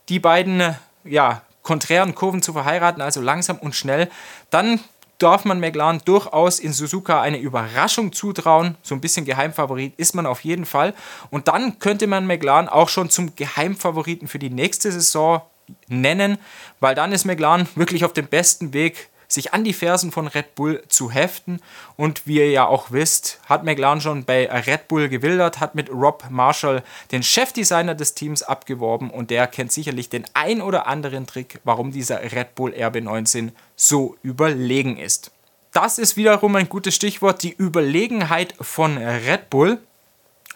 die 0.10 0.20
beiden 0.20 0.60
äh, 0.60 0.74
ja, 1.04 1.42
konträren 1.64 2.16
Kurven 2.16 2.42
zu 2.42 2.54
verheiraten, 2.54 3.02
also 3.02 3.22
langsam 3.22 3.58
und 3.58 3.76
schnell, 3.76 4.10
dann 4.50 4.80
darf 5.18 5.46
man 5.46 5.60
McLaren 5.60 6.02
durchaus 6.06 6.60
in 6.60 6.74
Suzuka 6.74 7.22
eine 7.22 7.40
Überraschung 7.40 8.14
zutrauen. 8.14 8.78
So 8.84 8.94
ein 8.96 9.02
bisschen 9.02 9.26
Geheimfavorit 9.26 9.94
ist 9.98 10.14
man 10.14 10.26
auf 10.26 10.42
jeden 10.42 10.66
Fall. 10.66 10.94
Und 11.32 11.48
dann 11.48 11.80
könnte 11.80 12.08
man 12.08 12.28
McLaren 12.28 12.70
auch 12.70 12.90
schon 12.90 13.10
zum 13.10 13.36
Geheimfavoriten 13.36 14.28
für 14.28 14.40
die 14.40 14.50
nächste 14.50 14.92
Saison 14.92 15.42
nennen, 15.88 16.38
weil 16.80 16.96
dann 16.96 17.12
ist 17.12 17.26
McLaren 17.26 17.68
wirklich 17.76 18.06
auf 18.06 18.14
dem 18.14 18.28
besten 18.28 18.74
Weg, 18.74 19.10
sich 19.28 19.54
an 19.54 19.64
die 19.64 19.74
Fersen 19.74 20.12
von 20.12 20.28
Red 20.28 20.56
Bull 20.56 20.84
zu 20.88 21.12
heften. 21.12 21.62
Und 21.96 22.26
wie 22.26 22.38
ihr 22.38 22.52
ja 22.52 22.66
auch 22.66 22.92
wisst, 22.92 23.40
hat 23.48 23.64
McLaren 23.64 24.02
schon 24.02 24.24
bei 24.24 24.50
Red 24.50 24.88
Bull 24.88 25.10
gewildert, 25.10 25.60
hat 25.60 25.76
mit 25.76 25.90
Rob 25.90 26.26
Marshall 26.30 26.84
den 27.12 27.24
Chefdesigner 27.24 27.96
des 27.96 28.14
Teams 28.14 28.44
abgeworben 28.44 29.10
und 29.10 29.30
der 29.30 29.48
kennt 29.48 29.72
sicherlich 29.72 30.10
den 30.10 30.26
ein 30.34 30.62
oder 30.62 30.88
anderen 30.88 31.28
Trick, 31.28 31.60
warum 31.64 31.92
dieser 31.92 32.22
Red 32.22 32.56
Bull 32.56 32.72
RB19 32.74 33.52
so 33.76 34.16
überlegen 34.24 34.98
ist. 34.98 35.32
Das 35.74 36.00
ist 36.00 36.18
wiederum 36.18 36.56
ein 36.56 36.70
gutes 36.70 36.96
Stichwort, 36.96 37.44
die 37.44 37.54
Überlegenheit 37.54 38.56
von 38.60 38.98
Red 38.98 39.50
Bull. 39.50 39.80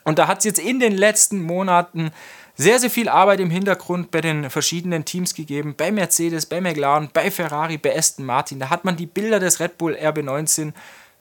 Und 0.03 0.17
da 0.17 0.27
hat 0.27 0.39
es 0.39 0.45
jetzt 0.45 0.59
in 0.59 0.79
den 0.79 0.97
letzten 0.97 1.41
Monaten 1.43 2.11
sehr, 2.61 2.79
sehr 2.79 2.89
viel 2.91 3.09
Arbeit 3.09 3.39
im 3.39 3.49
Hintergrund 3.49 4.11
bei 4.11 4.21
den 4.21 4.49
verschiedenen 4.49 5.03
Teams 5.03 5.33
gegeben, 5.33 5.73
bei 5.75 5.91
Mercedes, 5.91 6.45
bei 6.45 6.61
McLaren, 6.61 7.09
bei 7.11 7.31
Ferrari, 7.31 7.77
bei 7.77 7.97
Aston 7.97 8.25
Martin. 8.25 8.59
Da 8.59 8.69
hat 8.69 8.85
man 8.85 8.95
die 8.95 9.07
Bilder 9.07 9.39
des 9.39 9.59
Red 9.59 9.77
Bull 9.77 9.95
RB19 9.95 10.73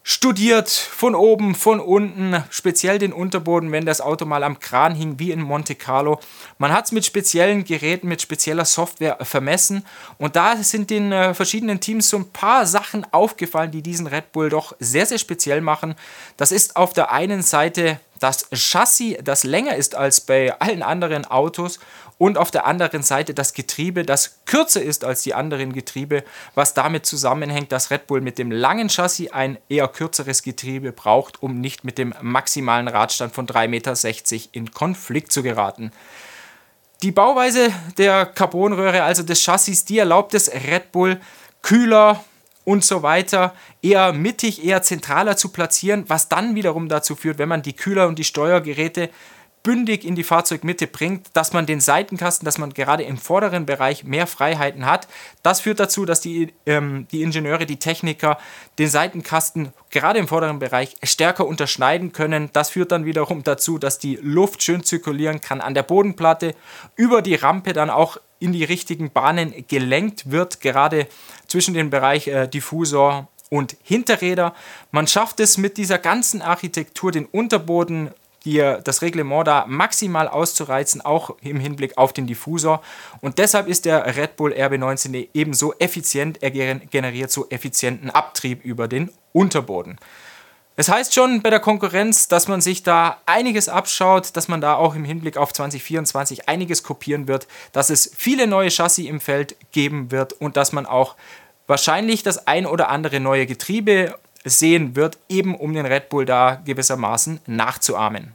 studiert, 0.02 0.68
von 0.70 1.14
oben, 1.14 1.54
von 1.54 1.78
unten, 1.78 2.42
speziell 2.50 2.98
den 2.98 3.12
Unterboden, 3.12 3.70
wenn 3.70 3.84
das 3.84 4.00
Auto 4.00 4.24
mal 4.24 4.42
am 4.42 4.58
Kran 4.58 4.94
hing, 4.94 5.18
wie 5.18 5.30
in 5.30 5.42
Monte 5.42 5.74
Carlo. 5.74 6.20
Man 6.58 6.72
hat 6.72 6.86
es 6.86 6.92
mit 6.92 7.04
speziellen 7.04 7.64
Geräten, 7.64 8.08
mit 8.08 8.22
spezieller 8.22 8.64
Software 8.64 9.18
vermessen 9.22 9.84
und 10.18 10.36
da 10.36 10.56
sind 10.56 10.90
den 10.90 11.12
äh, 11.12 11.34
verschiedenen 11.34 11.80
Teams 11.80 12.08
so 12.08 12.16
ein 12.16 12.30
paar 12.30 12.66
Sachen 12.66 13.06
aufgefallen, 13.12 13.70
die 13.70 13.82
diesen 13.82 14.06
Red 14.06 14.32
Bull 14.32 14.48
doch 14.48 14.74
sehr, 14.78 15.06
sehr 15.06 15.18
speziell 15.18 15.60
machen. 15.60 15.94
Das 16.36 16.50
ist 16.50 16.76
auf 16.76 16.92
der 16.92 17.12
einen 17.12 17.42
Seite 17.42 18.00
das 18.20 18.48
Chassis, 18.52 19.16
das 19.24 19.44
länger 19.44 19.76
ist 19.76 19.94
als 19.94 20.20
bei 20.20 20.58
allen 20.60 20.82
anderen 20.82 21.24
Autos 21.24 21.80
und 22.20 22.36
auf 22.36 22.50
der 22.50 22.66
anderen 22.66 23.02
Seite 23.02 23.32
das 23.32 23.54
Getriebe, 23.54 24.04
das 24.04 24.40
kürzer 24.44 24.82
ist 24.82 25.06
als 25.06 25.22
die 25.22 25.32
anderen 25.32 25.72
Getriebe, 25.72 26.22
was 26.54 26.74
damit 26.74 27.06
zusammenhängt, 27.06 27.72
dass 27.72 27.90
Red 27.90 28.06
Bull 28.06 28.20
mit 28.20 28.36
dem 28.36 28.50
langen 28.50 28.90
Chassis 28.90 29.32
ein 29.32 29.56
eher 29.70 29.88
kürzeres 29.88 30.42
Getriebe 30.42 30.92
braucht, 30.92 31.42
um 31.42 31.62
nicht 31.62 31.82
mit 31.82 31.96
dem 31.96 32.12
maximalen 32.20 32.88
Radstand 32.88 33.34
von 33.34 33.46
3,60 33.46 33.68
Meter 33.68 34.48
in 34.52 34.70
Konflikt 34.70 35.32
zu 35.32 35.42
geraten. 35.42 35.92
Die 37.02 37.10
Bauweise 37.10 37.72
der 37.96 38.26
Carbonröhre, 38.26 39.02
also 39.02 39.22
des 39.22 39.42
Chassis, 39.42 39.86
die 39.86 39.96
erlaubt 39.96 40.34
es 40.34 40.52
Red 40.52 40.92
Bull 40.92 41.18
kühler 41.62 42.22
und 42.64 42.84
so 42.84 43.02
weiter 43.02 43.54
eher 43.80 44.12
mittig, 44.12 44.62
eher 44.62 44.82
zentraler 44.82 45.38
zu 45.38 45.48
platzieren, 45.48 46.04
was 46.08 46.28
dann 46.28 46.54
wiederum 46.54 46.90
dazu 46.90 47.16
führt, 47.16 47.38
wenn 47.38 47.48
man 47.48 47.62
die 47.62 47.76
Kühler 47.76 48.08
und 48.08 48.18
die 48.18 48.24
Steuergeräte 48.24 49.08
bündig 49.62 50.04
in 50.04 50.14
die 50.14 50.24
Fahrzeugmitte 50.24 50.86
bringt, 50.86 51.28
dass 51.34 51.52
man 51.52 51.66
den 51.66 51.80
Seitenkasten, 51.80 52.44
dass 52.44 52.58
man 52.58 52.72
gerade 52.72 53.02
im 53.02 53.18
vorderen 53.18 53.66
Bereich 53.66 54.04
mehr 54.04 54.26
Freiheiten 54.26 54.86
hat. 54.86 55.06
Das 55.42 55.60
führt 55.60 55.80
dazu, 55.80 56.04
dass 56.04 56.20
die, 56.20 56.52
ähm, 56.66 57.06
die 57.12 57.22
Ingenieure, 57.22 57.66
die 57.66 57.78
Techniker 57.78 58.38
den 58.78 58.88
Seitenkasten 58.88 59.72
gerade 59.90 60.18
im 60.18 60.28
vorderen 60.28 60.58
Bereich 60.58 60.96
stärker 61.02 61.46
unterschneiden 61.46 62.12
können. 62.12 62.50
Das 62.52 62.70
führt 62.70 62.92
dann 62.92 63.04
wiederum 63.04 63.42
dazu, 63.42 63.78
dass 63.78 63.98
die 63.98 64.18
Luft 64.22 64.62
schön 64.62 64.82
zirkulieren 64.82 65.40
kann 65.40 65.60
an 65.60 65.74
der 65.74 65.82
Bodenplatte, 65.82 66.54
über 66.96 67.20
die 67.20 67.34
Rampe 67.34 67.72
dann 67.72 67.90
auch 67.90 68.16
in 68.38 68.52
die 68.52 68.64
richtigen 68.64 69.10
Bahnen 69.10 69.52
gelenkt 69.68 70.30
wird, 70.30 70.60
gerade 70.60 71.06
zwischen 71.46 71.74
dem 71.74 71.90
Bereich 71.90 72.26
äh, 72.28 72.46
Diffusor 72.48 73.28
und 73.50 73.76
Hinterräder. 73.82 74.54
Man 74.92 75.06
schafft 75.06 75.40
es 75.40 75.58
mit 75.58 75.76
dieser 75.76 75.98
ganzen 75.98 76.40
Architektur, 76.40 77.12
den 77.12 77.26
Unterboden, 77.26 78.10
die, 78.44 78.76
das 78.84 79.02
Reglement 79.02 79.46
da 79.46 79.64
maximal 79.68 80.28
auszureizen, 80.28 81.00
auch 81.00 81.36
im 81.42 81.60
Hinblick 81.60 81.98
auf 81.98 82.12
den 82.12 82.26
Diffusor. 82.26 82.82
Und 83.20 83.38
deshalb 83.38 83.68
ist 83.68 83.84
der 83.84 84.16
Red 84.16 84.36
Bull 84.36 84.52
RB19 84.52 85.28
ebenso 85.34 85.74
effizient, 85.78 86.42
er 86.42 86.50
generiert 86.50 87.30
so 87.30 87.48
effizienten 87.50 88.10
Abtrieb 88.10 88.64
über 88.64 88.88
den 88.88 89.10
Unterboden. 89.32 89.98
Es 90.76 90.88
heißt 90.88 91.14
schon 91.14 91.42
bei 91.42 91.50
der 91.50 91.60
Konkurrenz, 91.60 92.28
dass 92.28 92.48
man 92.48 92.62
sich 92.62 92.82
da 92.82 93.20
einiges 93.26 93.68
abschaut, 93.68 94.34
dass 94.34 94.48
man 94.48 94.62
da 94.62 94.76
auch 94.76 94.94
im 94.94 95.04
Hinblick 95.04 95.36
auf 95.36 95.52
2024 95.52 96.48
einiges 96.48 96.82
kopieren 96.82 97.28
wird, 97.28 97.48
dass 97.72 97.90
es 97.90 98.10
viele 98.16 98.46
neue 98.46 98.70
Chassis 98.70 99.06
im 99.06 99.20
Feld 99.20 99.56
geben 99.72 100.10
wird 100.10 100.32
und 100.32 100.56
dass 100.56 100.72
man 100.72 100.86
auch 100.86 101.16
wahrscheinlich 101.66 102.22
das 102.22 102.46
ein 102.46 102.64
oder 102.64 102.88
andere 102.88 103.20
neue 103.20 103.44
Getriebe 103.44 104.14
sehen 104.44 104.96
wird, 104.96 105.18
eben 105.28 105.54
um 105.54 105.72
den 105.74 105.86
Red 105.86 106.08
Bull 106.08 106.24
da 106.24 106.60
gewissermaßen 106.64 107.40
nachzuahmen. 107.46 108.34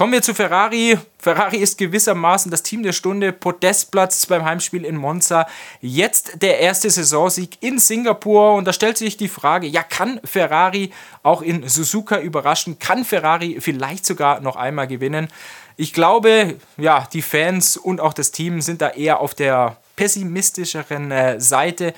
Kommen 0.00 0.14
wir 0.14 0.22
zu 0.22 0.32
Ferrari. 0.32 0.98
Ferrari 1.18 1.58
ist 1.58 1.76
gewissermaßen 1.76 2.50
das 2.50 2.62
Team 2.62 2.82
der 2.82 2.94
Stunde. 2.94 3.34
Podestplatz 3.34 4.24
beim 4.24 4.46
Heimspiel 4.46 4.86
in 4.86 4.96
Monza. 4.96 5.46
Jetzt 5.82 6.40
der 6.40 6.58
erste 6.58 6.88
Saisonsieg 6.88 7.58
in 7.60 7.78
Singapur. 7.78 8.54
Und 8.54 8.64
da 8.64 8.72
stellt 8.72 8.96
sich 8.96 9.18
die 9.18 9.28
Frage, 9.28 9.66
ja, 9.66 9.82
kann 9.82 10.18
Ferrari 10.24 10.90
auch 11.22 11.42
in 11.42 11.68
Suzuka 11.68 12.18
überraschen? 12.18 12.78
Kann 12.78 13.04
Ferrari 13.04 13.58
vielleicht 13.60 14.06
sogar 14.06 14.40
noch 14.40 14.56
einmal 14.56 14.86
gewinnen? 14.86 15.28
Ich 15.76 15.92
glaube, 15.92 16.56
ja, 16.78 17.06
die 17.12 17.20
Fans 17.20 17.76
und 17.76 18.00
auch 18.00 18.14
das 18.14 18.32
Team 18.32 18.62
sind 18.62 18.80
da 18.80 18.88
eher 18.88 19.20
auf 19.20 19.34
der 19.34 19.76
pessimistischeren 19.96 21.10
äh, 21.10 21.38
Seite. 21.38 21.92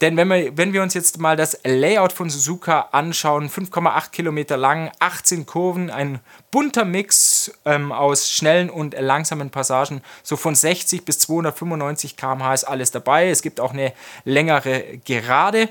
Denn 0.00 0.16
wenn 0.16 0.28
wir, 0.28 0.56
wenn 0.56 0.72
wir 0.72 0.82
uns 0.82 0.94
jetzt 0.94 1.18
mal 1.18 1.36
das 1.36 1.58
Layout 1.64 2.12
von 2.12 2.30
Suzuka 2.30 2.88
anschauen, 2.92 3.50
5,8 3.50 4.10
Kilometer 4.10 4.56
lang, 4.56 4.92
18 5.00 5.44
Kurven, 5.44 5.90
ein 5.90 6.20
bunter 6.52 6.84
Mix 6.84 7.52
ähm, 7.64 7.90
aus 7.90 8.30
schnellen 8.30 8.70
und 8.70 8.94
langsamen 8.98 9.50
Passagen, 9.50 10.02
so 10.22 10.36
von 10.36 10.54
60 10.54 11.04
bis 11.04 11.18
295 11.18 12.16
km/h 12.16 12.54
ist 12.54 12.64
alles 12.64 12.92
dabei. 12.92 13.28
Es 13.28 13.42
gibt 13.42 13.58
auch 13.58 13.72
eine 13.72 13.92
längere 14.24 14.98
Gerade. 15.04 15.68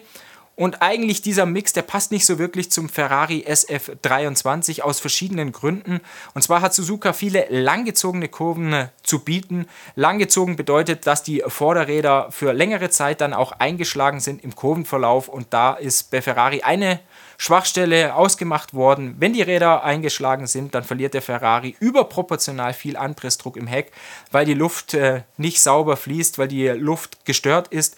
Und 0.57 0.81
eigentlich 0.81 1.21
dieser 1.21 1.45
Mix, 1.45 1.73
der 1.73 1.83
passt 1.83 2.11
nicht 2.11 2.25
so 2.25 2.39
wirklich 2.39 2.71
zum 2.71 2.89
Ferrari 2.89 3.45
SF23 3.47 4.81
aus 4.81 4.99
verschiedenen 4.99 5.51
Gründen. 5.51 6.01
Und 6.33 6.41
zwar 6.41 6.61
hat 6.61 6.73
Suzuka 6.73 7.13
viele 7.13 7.45
langgezogene 7.49 8.27
Kurven 8.27 8.73
äh, 8.73 8.87
zu 9.03 9.19
bieten. 9.19 9.67
Langgezogen 9.93 10.55
bedeutet, 10.55 11.05
dass 11.05 11.21
die 11.21 11.43
Vorderräder 11.45 12.29
für 12.31 12.53
längere 12.53 12.89
Zeit 12.89 13.21
dann 13.21 13.35
auch 13.35 13.51
eingeschlagen 13.51 14.19
sind 14.19 14.43
im 14.43 14.55
Kurvenverlauf. 14.55 15.27
Und 15.27 15.53
da 15.53 15.73
ist 15.73 16.09
bei 16.09 16.23
Ferrari 16.23 16.63
eine 16.63 17.01
Schwachstelle 17.37 18.15
ausgemacht 18.15 18.73
worden. 18.73 19.15
Wenn 19.19 19.33
die 19.33 19.43
Räder 19.43 19.83
eingeschlagen 19.83 20.47
sind, 20.47 20.73
dann 20.73 20.83
verliert 20.83 21.13
der 21.13 21.21
Ferrari 21.21 21.75
überproportional 21.79 22.73
viel 22.73 22.97
Anpressdruck 22.97 23.57
im 23.57 23.67
Heck, 23.67 23.91
weil 24.31 24.45
die 24.47 24.55
Luft 24.55 24.95
äh, 24.95 25.21
nicht 25.37 25.61
sauber 25.61 25.97
fließt, 25.97 26.39
weil 26.39 26.47
die 26.47 26.67
Luft 26.69 27.25
gestört 27.25 27.67
ist. 27.67 27.95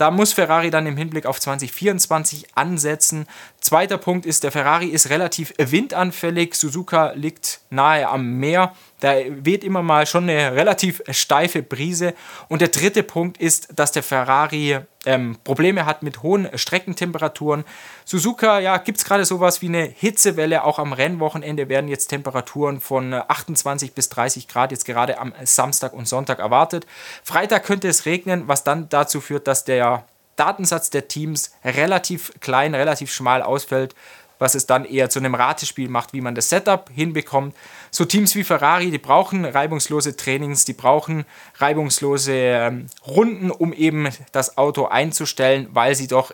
Da 0.00 0.10
muss 0.10 0.32
Ferrari 0.32 0.70
dann 0.70 0.86
im 0.86 0.96
Hinblick 0.96 1.26
auf 1.26 1.38
2024 1.38 2.56
ansetzen. 2.56 3.26
Zweiter 3.60 3.98
Punkt 3.98 4.24
ist, 4.24 4.42
der 4.42 4.52
Ferrari 4.52 4.86
ist 4.86 5.10
relativ 5.10 5.52
windanfällig. 5.58 6.54
Suzuka 6.54 7.12
liegt 7.12 7.60
nahe 7.68 8.08
am 8.08 8.38
Meer. 8.38 8.74
Da 9.00 9.16
weht 9.28 9.64
immer 9.64 9.82
mal 9.82 10.06
schon 10.06 10.30
eine 10.30 10.56
relativ 10.56 11.02
steife 11.10 11.62
Brise. 11.62 12.14
Und 12.48 12.62
der 12.62 12.68
dritte 12.68 13.02
Punkt 13.02 13.36
ist, 13.36 13.68
dass 13.76 13.92
der 13.92 14.02
Ferrari 14.02 14.78
ähm, 15.04 15.36
Probleme 15.44 15.84
hat 15.84 16.02
mit 16.02 16.22
hohen 16.22 16.48
Streckentemperaturen. 16.56 17.64
Suzuka, 18.06 18.60
ja, 18.60 18.78
gibt 18.78 18.96
es 18.96 19.04
gerade 19.04 19.26
sowas 19.26 19.60
wie 19.60 19.68
eine 19.68 19.84
Hitzewelle. 19.84 20.64
Auch 20.64 20.78
am 20.78 20.94
Rennwochenende 20.94 21.68
werden 21.68 21.88
jetzt 21.88 22.08
Temperaturen 22.08 22.80
von 22.80 23.12
28 23.12 23.92
bis 23.92 24.08
30 24.08 24.48
Grad 24.48 24.70
jetzt 24.70 24.86
gerade 24.86 25.18
am 25.18 25.34
Samstag 25.44 25.92
und 25.92 26.08
Sonntag 26.08 26.38
erwartet. 26.38 26.86
Freitag 27.22 27.64
könnte 27.64 27.88
es 27.88 28.06
regnen, 28.06 28.48
was 28.48 28.64
dann 28.64 28.88
dazu 28.88 29.20
führt, 29.20 29.46
dass 29.46 29.64
der 29.64 30.04
Datensatz 30.40 30.90
der 30.90 31.08
Teams 31.08 31.52
relativ 31.64 32.32
klein, 32.40 32.74
relativ 32.74 33.12
schmal 33.12 33.42
ausfällt 33.42 33.94
was 34.40 34.54
es 34.54 34.66
dann 34.66 34.84
eher 34.84 35.10
zu 35.10 35.20
einem 35.20 35.36
Ratespiel 35.36 35.88
macht, 35.88 36.12
wie 36.12 36.22
man 36.22 36.34
das 36.34 36.48
Setup 36.48 36.90
hinbekommt. 36.92 37.54
So 37.92 38.04
Teams 38.06 38.34
wie 38.34 38.42
Ferrari, 38.42 38.90
die 38.90 38.98
brauchen 38.98 39.44
reibungslose 39.44 40.16
Trainings, 40.16 40.64
die 40.64 40.72
brauchen 40.72 41.24
reibungslose 41.58 42.32
ähm, 42.32 42.86
Runden, 43.06 43.50
um 43.50 43.72
eben 43.72 44.08
das 44.32 44.56
Auto 44.56 44.86
einzustellen, 44.86 45.68
weil 45.72 45.94
sie 45.94 46.08
doch 46.08 46.32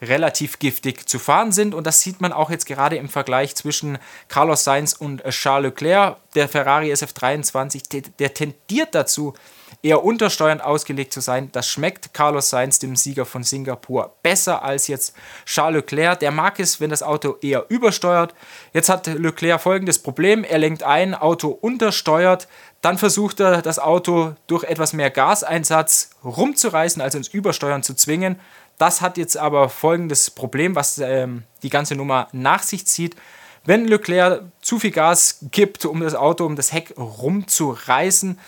relativ 0.00 0.60
giftig 0.60 1.08
zu 1.08 1.18
fahren 1.18 1.50
sind. 1.50 1.74
Und 1.74 1.84
das 1.84 2.00
sieht 2.00 2.20
man 2.20 2.32
auch 2.32 2.50
jetzt 2.50 2.66
gerade 2.66 2.96
im 2.96 3.08
Vergleich 3.08 3.56
zwischen 3.56 3.98
Carlos 4.28 4.62
Sainz 4.62 4.92
und 4.92 5.24
Charles 5.30 5.72
Leclerc. 5.72 6.16
Der 6.36 6.48
Ferrari 6.48 6.92
SF23, 6.92 7.88
der, 7.90 8.02
der 8.20 8.34
tendiert 8.34 8.94
dazu, 8.94 9.34
eher 9.82 10.04
untersteuernd 10.04 10.62
ausgelegt 10.62 11.12
zu 11.12 11.20
sein. 11.20 11.50
Das 11.52 11.68
schmeckt 11.68 12.14
Carlos 12.14 12.50
Sainz, 12.50 12.78
dem 12.78 12.96
Sieger 12.96 13.24
von 13.24 13.42
Singapur, 13.42 14.14
besser 14.22 14.62
als 14.62 14.88
jetzt 14.88 15.14
Charles 15.44 15.82
Leclerc. 15.82 16.20
Der 16.20 16.30
mag 16.30 16.58
es, 16.60 16.80
wenn 16.80 16.90
das 16.90 17.02
Auto 17.02 17.36
eher 17.40 17.66
übersteuert. 17.68 18.34
Jetzt 18.72 18.88
hat 18.88 19.06
Leclerc 19.06 19.60
folgendes 19.60 19.98
Problem. 19.98 20.44
Er 20.44 20.58
lenkt 20.58 20.82
ein, 20.82 21.14
Auto 21.14 21.48
untersteuert. 21.48 22.48
Dann 22.80 22.98
versucht 22.98 23.40
er, 23.40 23.62
das 23.62 23.78
Auto 23.78 24.34
durch 24.46 24.64
etwas 24.64 24.92
mehr 24.92 25.10
Gaseinsatz 25.10 26.10
rumzureißen, 26.24 27.02
also 27.02 27.18
ins 27.18 27.28
Übersteuern 27.28 27.82
zu 27.82 27.94
zwingen. 27.94 28.38
Das 28.78 29.00
hat 29.00 29.18
jetzt 29.18 29.36
aber 29.36 29.68
folgendes 29.68 30.30
Problem, 30.30 30.76
was 30.76 30.98
ähm, 30.98 31.42
die 31.62 31.70
ganze 31.70 31.96
Nummer 31.96 32.28
nach 32.32 32.62
sich 32.62 32.86
zieht. 32.86 33.16
Wenn 33.64 33.86
Leclerc 33.86 34.44
zu 34.62 34.78
viel 34.78 34.92
Gas 34.92 35.40
gibt, 35.50 35.84
um 35.84 36.00
das 36.00 36.14
Auto, 36.14 36.46
um 36.46 36.56
das 36.56 36.72
Heck 36.72 36.94
rumzureißen, 36.96 38.38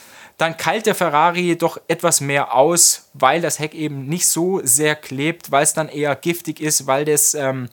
dann 0.40 0.56
keilt 0.56 0.86
der 0.86 0.94
Ferrari 0.94 1.58
doch 1.58 1.78
etwas 1.86 2.22
mehr 2.22 2.54
aus, 2.54 3.10
weil 3.12 3.42
das 3.42 3.58
Heck 3.58 3.74
eben 3.74 4.06
nicht 4.06 4.26
so 4.26 4.62
sehr 4.64 4.96
klebt, 4.96 5.50
weil 5.50 5.62
es 5.62 5.74
dann 5.74 5.90
eher 5.90 6.16
giftig 6.16 6.60
ist, 6.60 6.86
weil 6.86 7.04
das 7.04 7.34
ähm, 7.34 7.68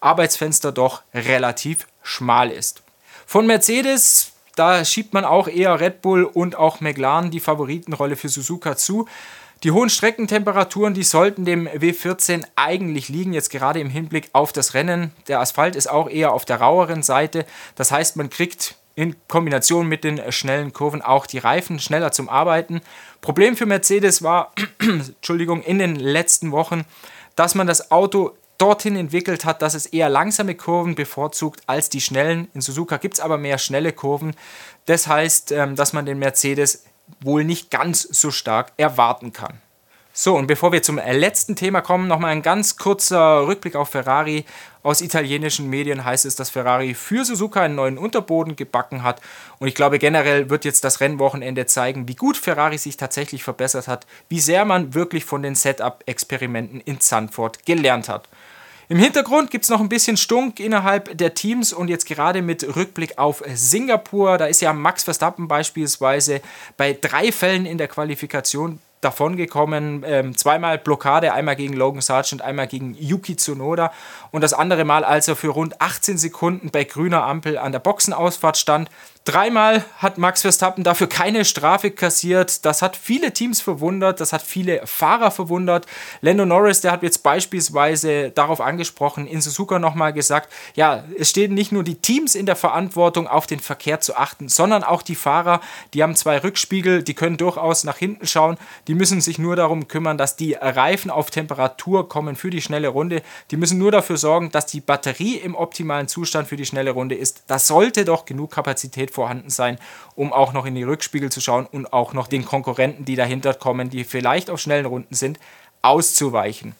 Arbeitsfenster 0.00 0.70
doch 0.70 1.02
relativ 1.12 1.88
schmal 2.00 2.52
ist. 2.52 2.82
Von 3.26 3.48
Mercedes, 3.48 4.32
da 4.54 4.84
schiebt 4.84 5.12
man 5.14 5.24
auch 5.24 5.48
eher 5.48 5.80
Red 5.80 6.00
Bull 6.00 6.22
und 6.22 6.54
auch 6.54 6.80
McLaren 6.80 7.32
die 7.32 7.40
Favoritenrolle 7.40 8.14
für 8.14 8.28
Suzuka 8.28 8.76
zu. 8.76 9.08
Die 9.64 9.72
hohen 9.72 9.90
Streckentemperaturen, 9.90 10.94
die 10.94 11.02
sollten 11.02 11.44
dem 11.44 11.66
W14 11.66 12.44
eigentlich 12.54 13.08
liegen, 13.08 13.32
jetzt 13.32 13.50
gerade 13.50 13.80
im 13.80 13.90
Hinblick 13.90 14.30
auf 14.32 14.52
das 14.52 14.74
Rennen. 14.74 15.10
Der 15.26 15.40
Asphalt 15.40 15.74
ist 15.74 15.90
auch 15.90 16.08
eher 16.08 16.32
auf 16.32 16.44
der 16.44 16.60
raueren 16.60 17.02
Seite. 17.02 17.46
Das 17.74 17.90
heißt, 17.90 18.16
man 18.16 18.30
kriegt 18.30 18.76
in 18.94 19.16
Kombination 19.28 19.86
mit 19.86 20.04
den 20.04 20.32
schnellen 20.32 20.72
Kurven 20.72 21.02
auch 21.02 21.26
die 21.26 21.38
Reifen 21.38 21.78
schneller 21.78 22.12
zum 22.12 22.28
Arbeiten. 22.28 22.80
Problem 23.20 23.56
für 23.56 23.66
Mercedes 23.66 24.22
war, 24.22 24.52
Entschuldigung, 24.80 25.62
in 25.62 25.78
den 25.78 25.96
letzten 25.96 26.52
Wochen, 26.52 26.84
dass 27.36 27.54
man 27.54 27.66
das 27.66 27.90
Auto 27.90 28.36
dorthin 28.58 28.94
entwickelt 28.94 29.44
hat, 29.44 29.62
dass 29.62 29.74
es 29.74 29.86
eher 29.86 30.08
langsame 30.08 30.54
Kurven 30.54 30.94
bevorzugt 30.94 31.62
als 31.66 31.88
die 31.88 32.00
schnellen. 32.00 32.48
In 32.54 32.60
Suzuka 32.60 32.98
gibt 32.98 33.14
es 33.14 33.20
aber 33.20 33.38
mehr 33.38 33.58
schnelle 33.58 33.92
Kurven. 33.92 34.34
Das 34.86 35.08
heißt, 35.08 35.52
ähm, 35.52 35.74
dass 35.74 35.92
man 35.92 36.06
den 36.06 36.18
Mercedes 36.18 36.84
wohl 37.20 37.44
nicht 37.44 37.70
ganz 37.70 38.02
so 38.02 38.30
stark 38.30 38.72
erwarten 38.76 39.32
kann. 39.32 39.60
So, 40.14 40.36
und 40.36 40.46
bevor 40.46 40.72
wir 40.72 40.82
zum 40.82 40.98
letzten 40.98 41.56
Thema 41.56 41.80
kommen, 41.80 42.06
nochmal 42.06 42.32
ein 42.32 42.42
ganz 42.42 42.76
kurzer 42.76 43.46
Rückblick 43.46 43.76
auf 43.76 43.88
Ferrari. 43.88 44.44
Aus 44.82 45.00
italienischen 45.00 45.70
Medien 45.70 46.04
heißt 46.04 46.26
es, 46.26 46.36
dass 46.36 46.50
Ferrari 46.50 46.92
für 46.92 47.24
Suzuka 47.24 47.62
einen 47.62 47.76
neuen 47.76 47.96
Unterboden 47.96 48.54
gebacken 48.54 49.04
hat. 49.04 49.22
Und 49.58 49.68
ich 49.68 49.74
glaube, 49.74 49.98
generell 49.98 50.50
wird 50.50 50.66
jetzt 50.66 50.84
das 50.84 51.00
Rennwochenende 51.00 51.64
zeigen, 51.64 52.08
wie 52.08 52.14
gut 52.14 52.36
Ferrari 52.36 52.76
sich 52.76 52.98
tatsächlich 52.98 53.42
verbessert 53.42 53.88
hat, 53.88 54.06
wie 54.28 54.40
sehr 54.40 54.66
man 54.66 54.92
wirklich 54.92 55.24
von 55.24 55.42
den 55.42 55.54
Setup-Experimenten 55.54 56.80
in 56.82 57.00
Zandvoort 57.00 57.64
gelernt 57.64 58.10
hat. 58.10 58.28
Im 58.90 58.98
Hintergrund 58.98 59.50
gibt 59.50 59.64
es 59.64 59.70
noch 59.70 59.80
ein 59.80 59.88
bisschen 59.88 60.18
Stunk 60.18 60.60
innerhalb 60.60 61.16
der 61.16 61.32
Teams 61.32 61.72
und 61.72 61.88
jetzt 61.88 62.04
gerade 62.04 62.42
mit 62.42 62.76
Rückblick 62.76 63.16
auf 63.16 63.42
Singapur. 63.54 64.36
Da 64.36 64.44
ist 64.44 64.60
ja 64.60 64.74
Max 64.74 65.04
Verstappen 65.04 65.48
beispielsweise 65.48 66.42
bei 66.76 66.92
drei 67.00 67.32
Fällen 67.32 67.64
in 67.64 67.78
der 67.78 67.88
Qualifikation 67.88 68.78
davongekommen. 69.02 70.04
Ähm, 70.06 70.36
zweimal 70.36 70.78
Blockade, 70.78 71.32
einmal 71.34 71.56
gegen 71.56 71.74
Logan 71.74 72.00
Sargent, 72.00 72.40
einmal 72.40 72.66
gegen 72.66 72.96
Yuki 72.98 73.36
Tsunoda. 73.36 73.92
Und 74.30 74.42
das 74.42 74.54
andere 74.54 74.84
Mal, 74.84 75.04
als 75.04 75.28
er 75.28 75.36
für 75.36 75.48
rund 75.48 75.80
18 75.80 76.16
Sekunden 76.16 76.70
bei 76.70 76.84
grüner 76.84 77.24
Ampel 77.24 77.58
an 77.58 77.72
der 77.72 77.80
Boxenausfahrt 77.80 78.56
stand, 78.56 78.88
Dreimal 79.24 79.84
hat 79.98 80.18
Max 80.18 80.42
Verstappen 80.42 80.82
dafür 80.82 81.08
keine 81.08 81.44
Strafe 81.44 81.92
kassiert. 81.92 82.64
Das 82.64 82.82
hat 82.82 82.96
viele 82.96 83.32
Teams 83.32 83.60
verwundert, 83.60 84.18
das 84.18 84.32
hat 84.32 84.42
viele 84.42 84.84
Fahrer 84.84 85.30
verwundert. 85.30 85.86
Lando 86.22 86.44
Norris, 86.44 86.80
der 86.80 86.90
hat 86.90 87.04
jetzt 87.04 87.22
beispielsweise 87.22 88.30
darauf 88.30 88.60
angesprochen, 88.60 89.28
in 89.28 89.40
Suzuka 89.40 89.78
nochmal 89.78 90.12
gesagt, 90.12 90.52
ja, 90.74 91.04
es 91.16 91.30
stehen 91.30 91.54
nicht 91.54 91.70
nur 91.70 91.84
die 91.84 91.94
Teams 91.94 92.34
in 92.34 92.46
der 92.46 92.56
Verantwortung, 92.56 93.28
auf 93.28 93.46
den 93.46 93.60
Verkehr 93.60 94.00
zu 94.00 94.16
achten, 94.16 94.48
sondern 94.48 94.82
auch 94.82 95.02
die 95.02 95.14
Fahrer. 95.14 95.60
Die 95.94 96.02
haben 96.02 96.16
zwei 96.16 96.38
Rückspiegel, 96.38 97.04
die 97.04 97.14
können 97.14 97.36
durchaus 97.36 97.84
nach 97.84 97.98
hinten 97.98 98.26
schauen. 98.26 98.58
Die 98.88 98.94
müssen 98.96 99.20
sich 99.20 99.38
nur 99.38 99.54
darum 99.54 99.86
kümmern, 99.86 100.18
dass 100.18 100.34
die 100.34 100.54
Reifen 100.54 101.12
auf 101.12 101.30
Temperatur 101.30 102.08
kommen 102.08 102.34
für 102.34 102.50
die 102.50 102.60
schnelle 102.60 102.88
Runde. 102.88 103.22
Die 103.52 103.56
müssen 103.56 103.78
nur 103.78 103.92
dafür 103.92 104.16
sorgen, 104.16 104.50
dass 104.50 104.66
die 104.66 104.80
Batterie 104.80 105.36
im 105.36 105.54
optimalen 105.54 106.08
Zustand 106.08 106.48
für 106.48 106.56
die 106.56 106.66
schnelle 106.66 106.90
Runde 106.90 107.14
ist. 107.14 107.44
Das 107.46 107.68
sollte 107.68 108.04
doch 108.04 108.24
genug 108.24 108.50
Kapazität 108.50 109.11
vorhanden 109.12 109.50
sein, 109.50 109.78
um 110.14 110.32
auch 110.32 110.52
noch 110.52 110.66
in 110.66 110.74
die 110.74 110.82
Rückspiegel 110.82 111.30
zu 111.30 111.40
schauen 111.40 111.66
und 111.66 111.92
auch 111.92 112.12
noch 112.12 112.26
den 112.26 112.44
Konkurrenten, 112.44 113.04
die 113.04 113.16
dahinter 113.16 113.54
kommen, 113.54 113.90
die 113.90 114.04
vielleicht 114.04 114.50
auf 114.50 114.60
schnellen 114.60 114.86
Runden 114.86 115.14
sind, 115.14 115.38
auszuweichen. 115.82 116.74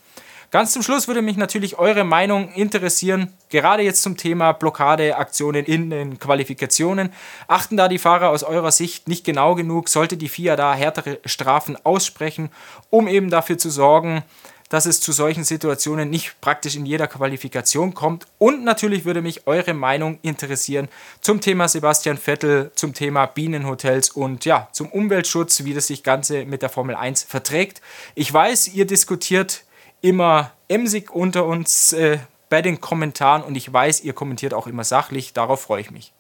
Ganz 0.52 0.74
zum 0.74 0.82
Schluss 0.82 1.08
würde 1.08 1.22
mich 1.22 1.38
natürlich 1.38 1.78
eure 1.78 2.04
Meinung 2.04 2.52
interessieren, 2.52 3.32
gerade 3.48 3.82
jetzt 3.82 4.02
zum 4.02 4.18
Thema 4.18 4.52
Blockadeaktionen 4.52 5.64
in 5.64 5.88
den 5.88 6.18
Qualifikationen. 6.18 7.10
Achten 7.48 7.78
da 7.78 7.88
die 7.88 7.96
Fahrer 7.96 8.28
aus 8.28 8.44
eurer 8.44 8.70
Sicht 8.70 9.08
nicht 9.08 9.24
genau 9.24 9.54
genug? 9.54 9.88
Sollte 9.88 10.18
die 10.18 10.28
FIA 10.28 10.56
da 10.56 10.74
härtere 10.74 11.20
Strafen 11.24 11.78
aussprechen, 11.86 12.50
um 12.90 13.08
eben 13.08 13.30
dafür 13.30 13.56
zu 13.56 13.70
sorgen, 13.70 14.24
dass 14.72 14.86
es 14.86 15.02
zu 15.02 15.12
solchen 15.12 15.44
Situationen 15.44 16.08
nicht 16.08 16.40
praktisch 16.40 16.76
in 16.76 16.86
jeder 16.86 17.06
Qualifikation 17.06 17.92
kommt. 17.92 18.26
Und 18.38 18.64
natürlich 18.64 19.04
würde 19.04 19.20
mich 19.20 19.46
eure 19.46 19.74
Meinung 19.74 20.18
interessieren 20.22 20.88
zum 21.20 21.42
Thema 21.42 21.68
Sebastian 21.68 22.16
Vettel, 22.16 22.72
zum 22.74 22.94
Thema 22.94 23.26
Bienenhotels 23.26 24.08
und 24.08 24.46
ja, 24.46 24.70
zum 24.72 24.88
Umweltschutz, 24.88 25.64
wie 25.64 25.74
das 25.74 25.88
sich 25.88 26.02
Ganze 26.02 26.46
mit 26.46 26.62
der 26.62 26.70
Formel 26.70 26.94
1 26.94 27.24
verträgt. 27.24 27.82
Ich 28.14 28.32
weiß, 28.32 28.68
ihr 28.68 28.86
diskutiert 28.86 29.64
immer 30.00 30.52
emsig 30.68 31.10
unter 31.10 31.44
uns 31.44 31.92
äh, 31.92 32.16
bei 32.48 32.62
den 32.62 32.80
Kommentaren 32.80 33.42
und 33.42 33.56
ich 33.56 33.70
weiß, 33.70 34.00
ihr 34.00 34.14
kommentiert 34.14 34.54
auch 34.54 34.66
immer 34.66 34.84
sachlich. 34.84 35.34
Darauf 35.34 35.60
freue 35.60 35.82
ich 35.82 35.90
mich. 35.90 36.14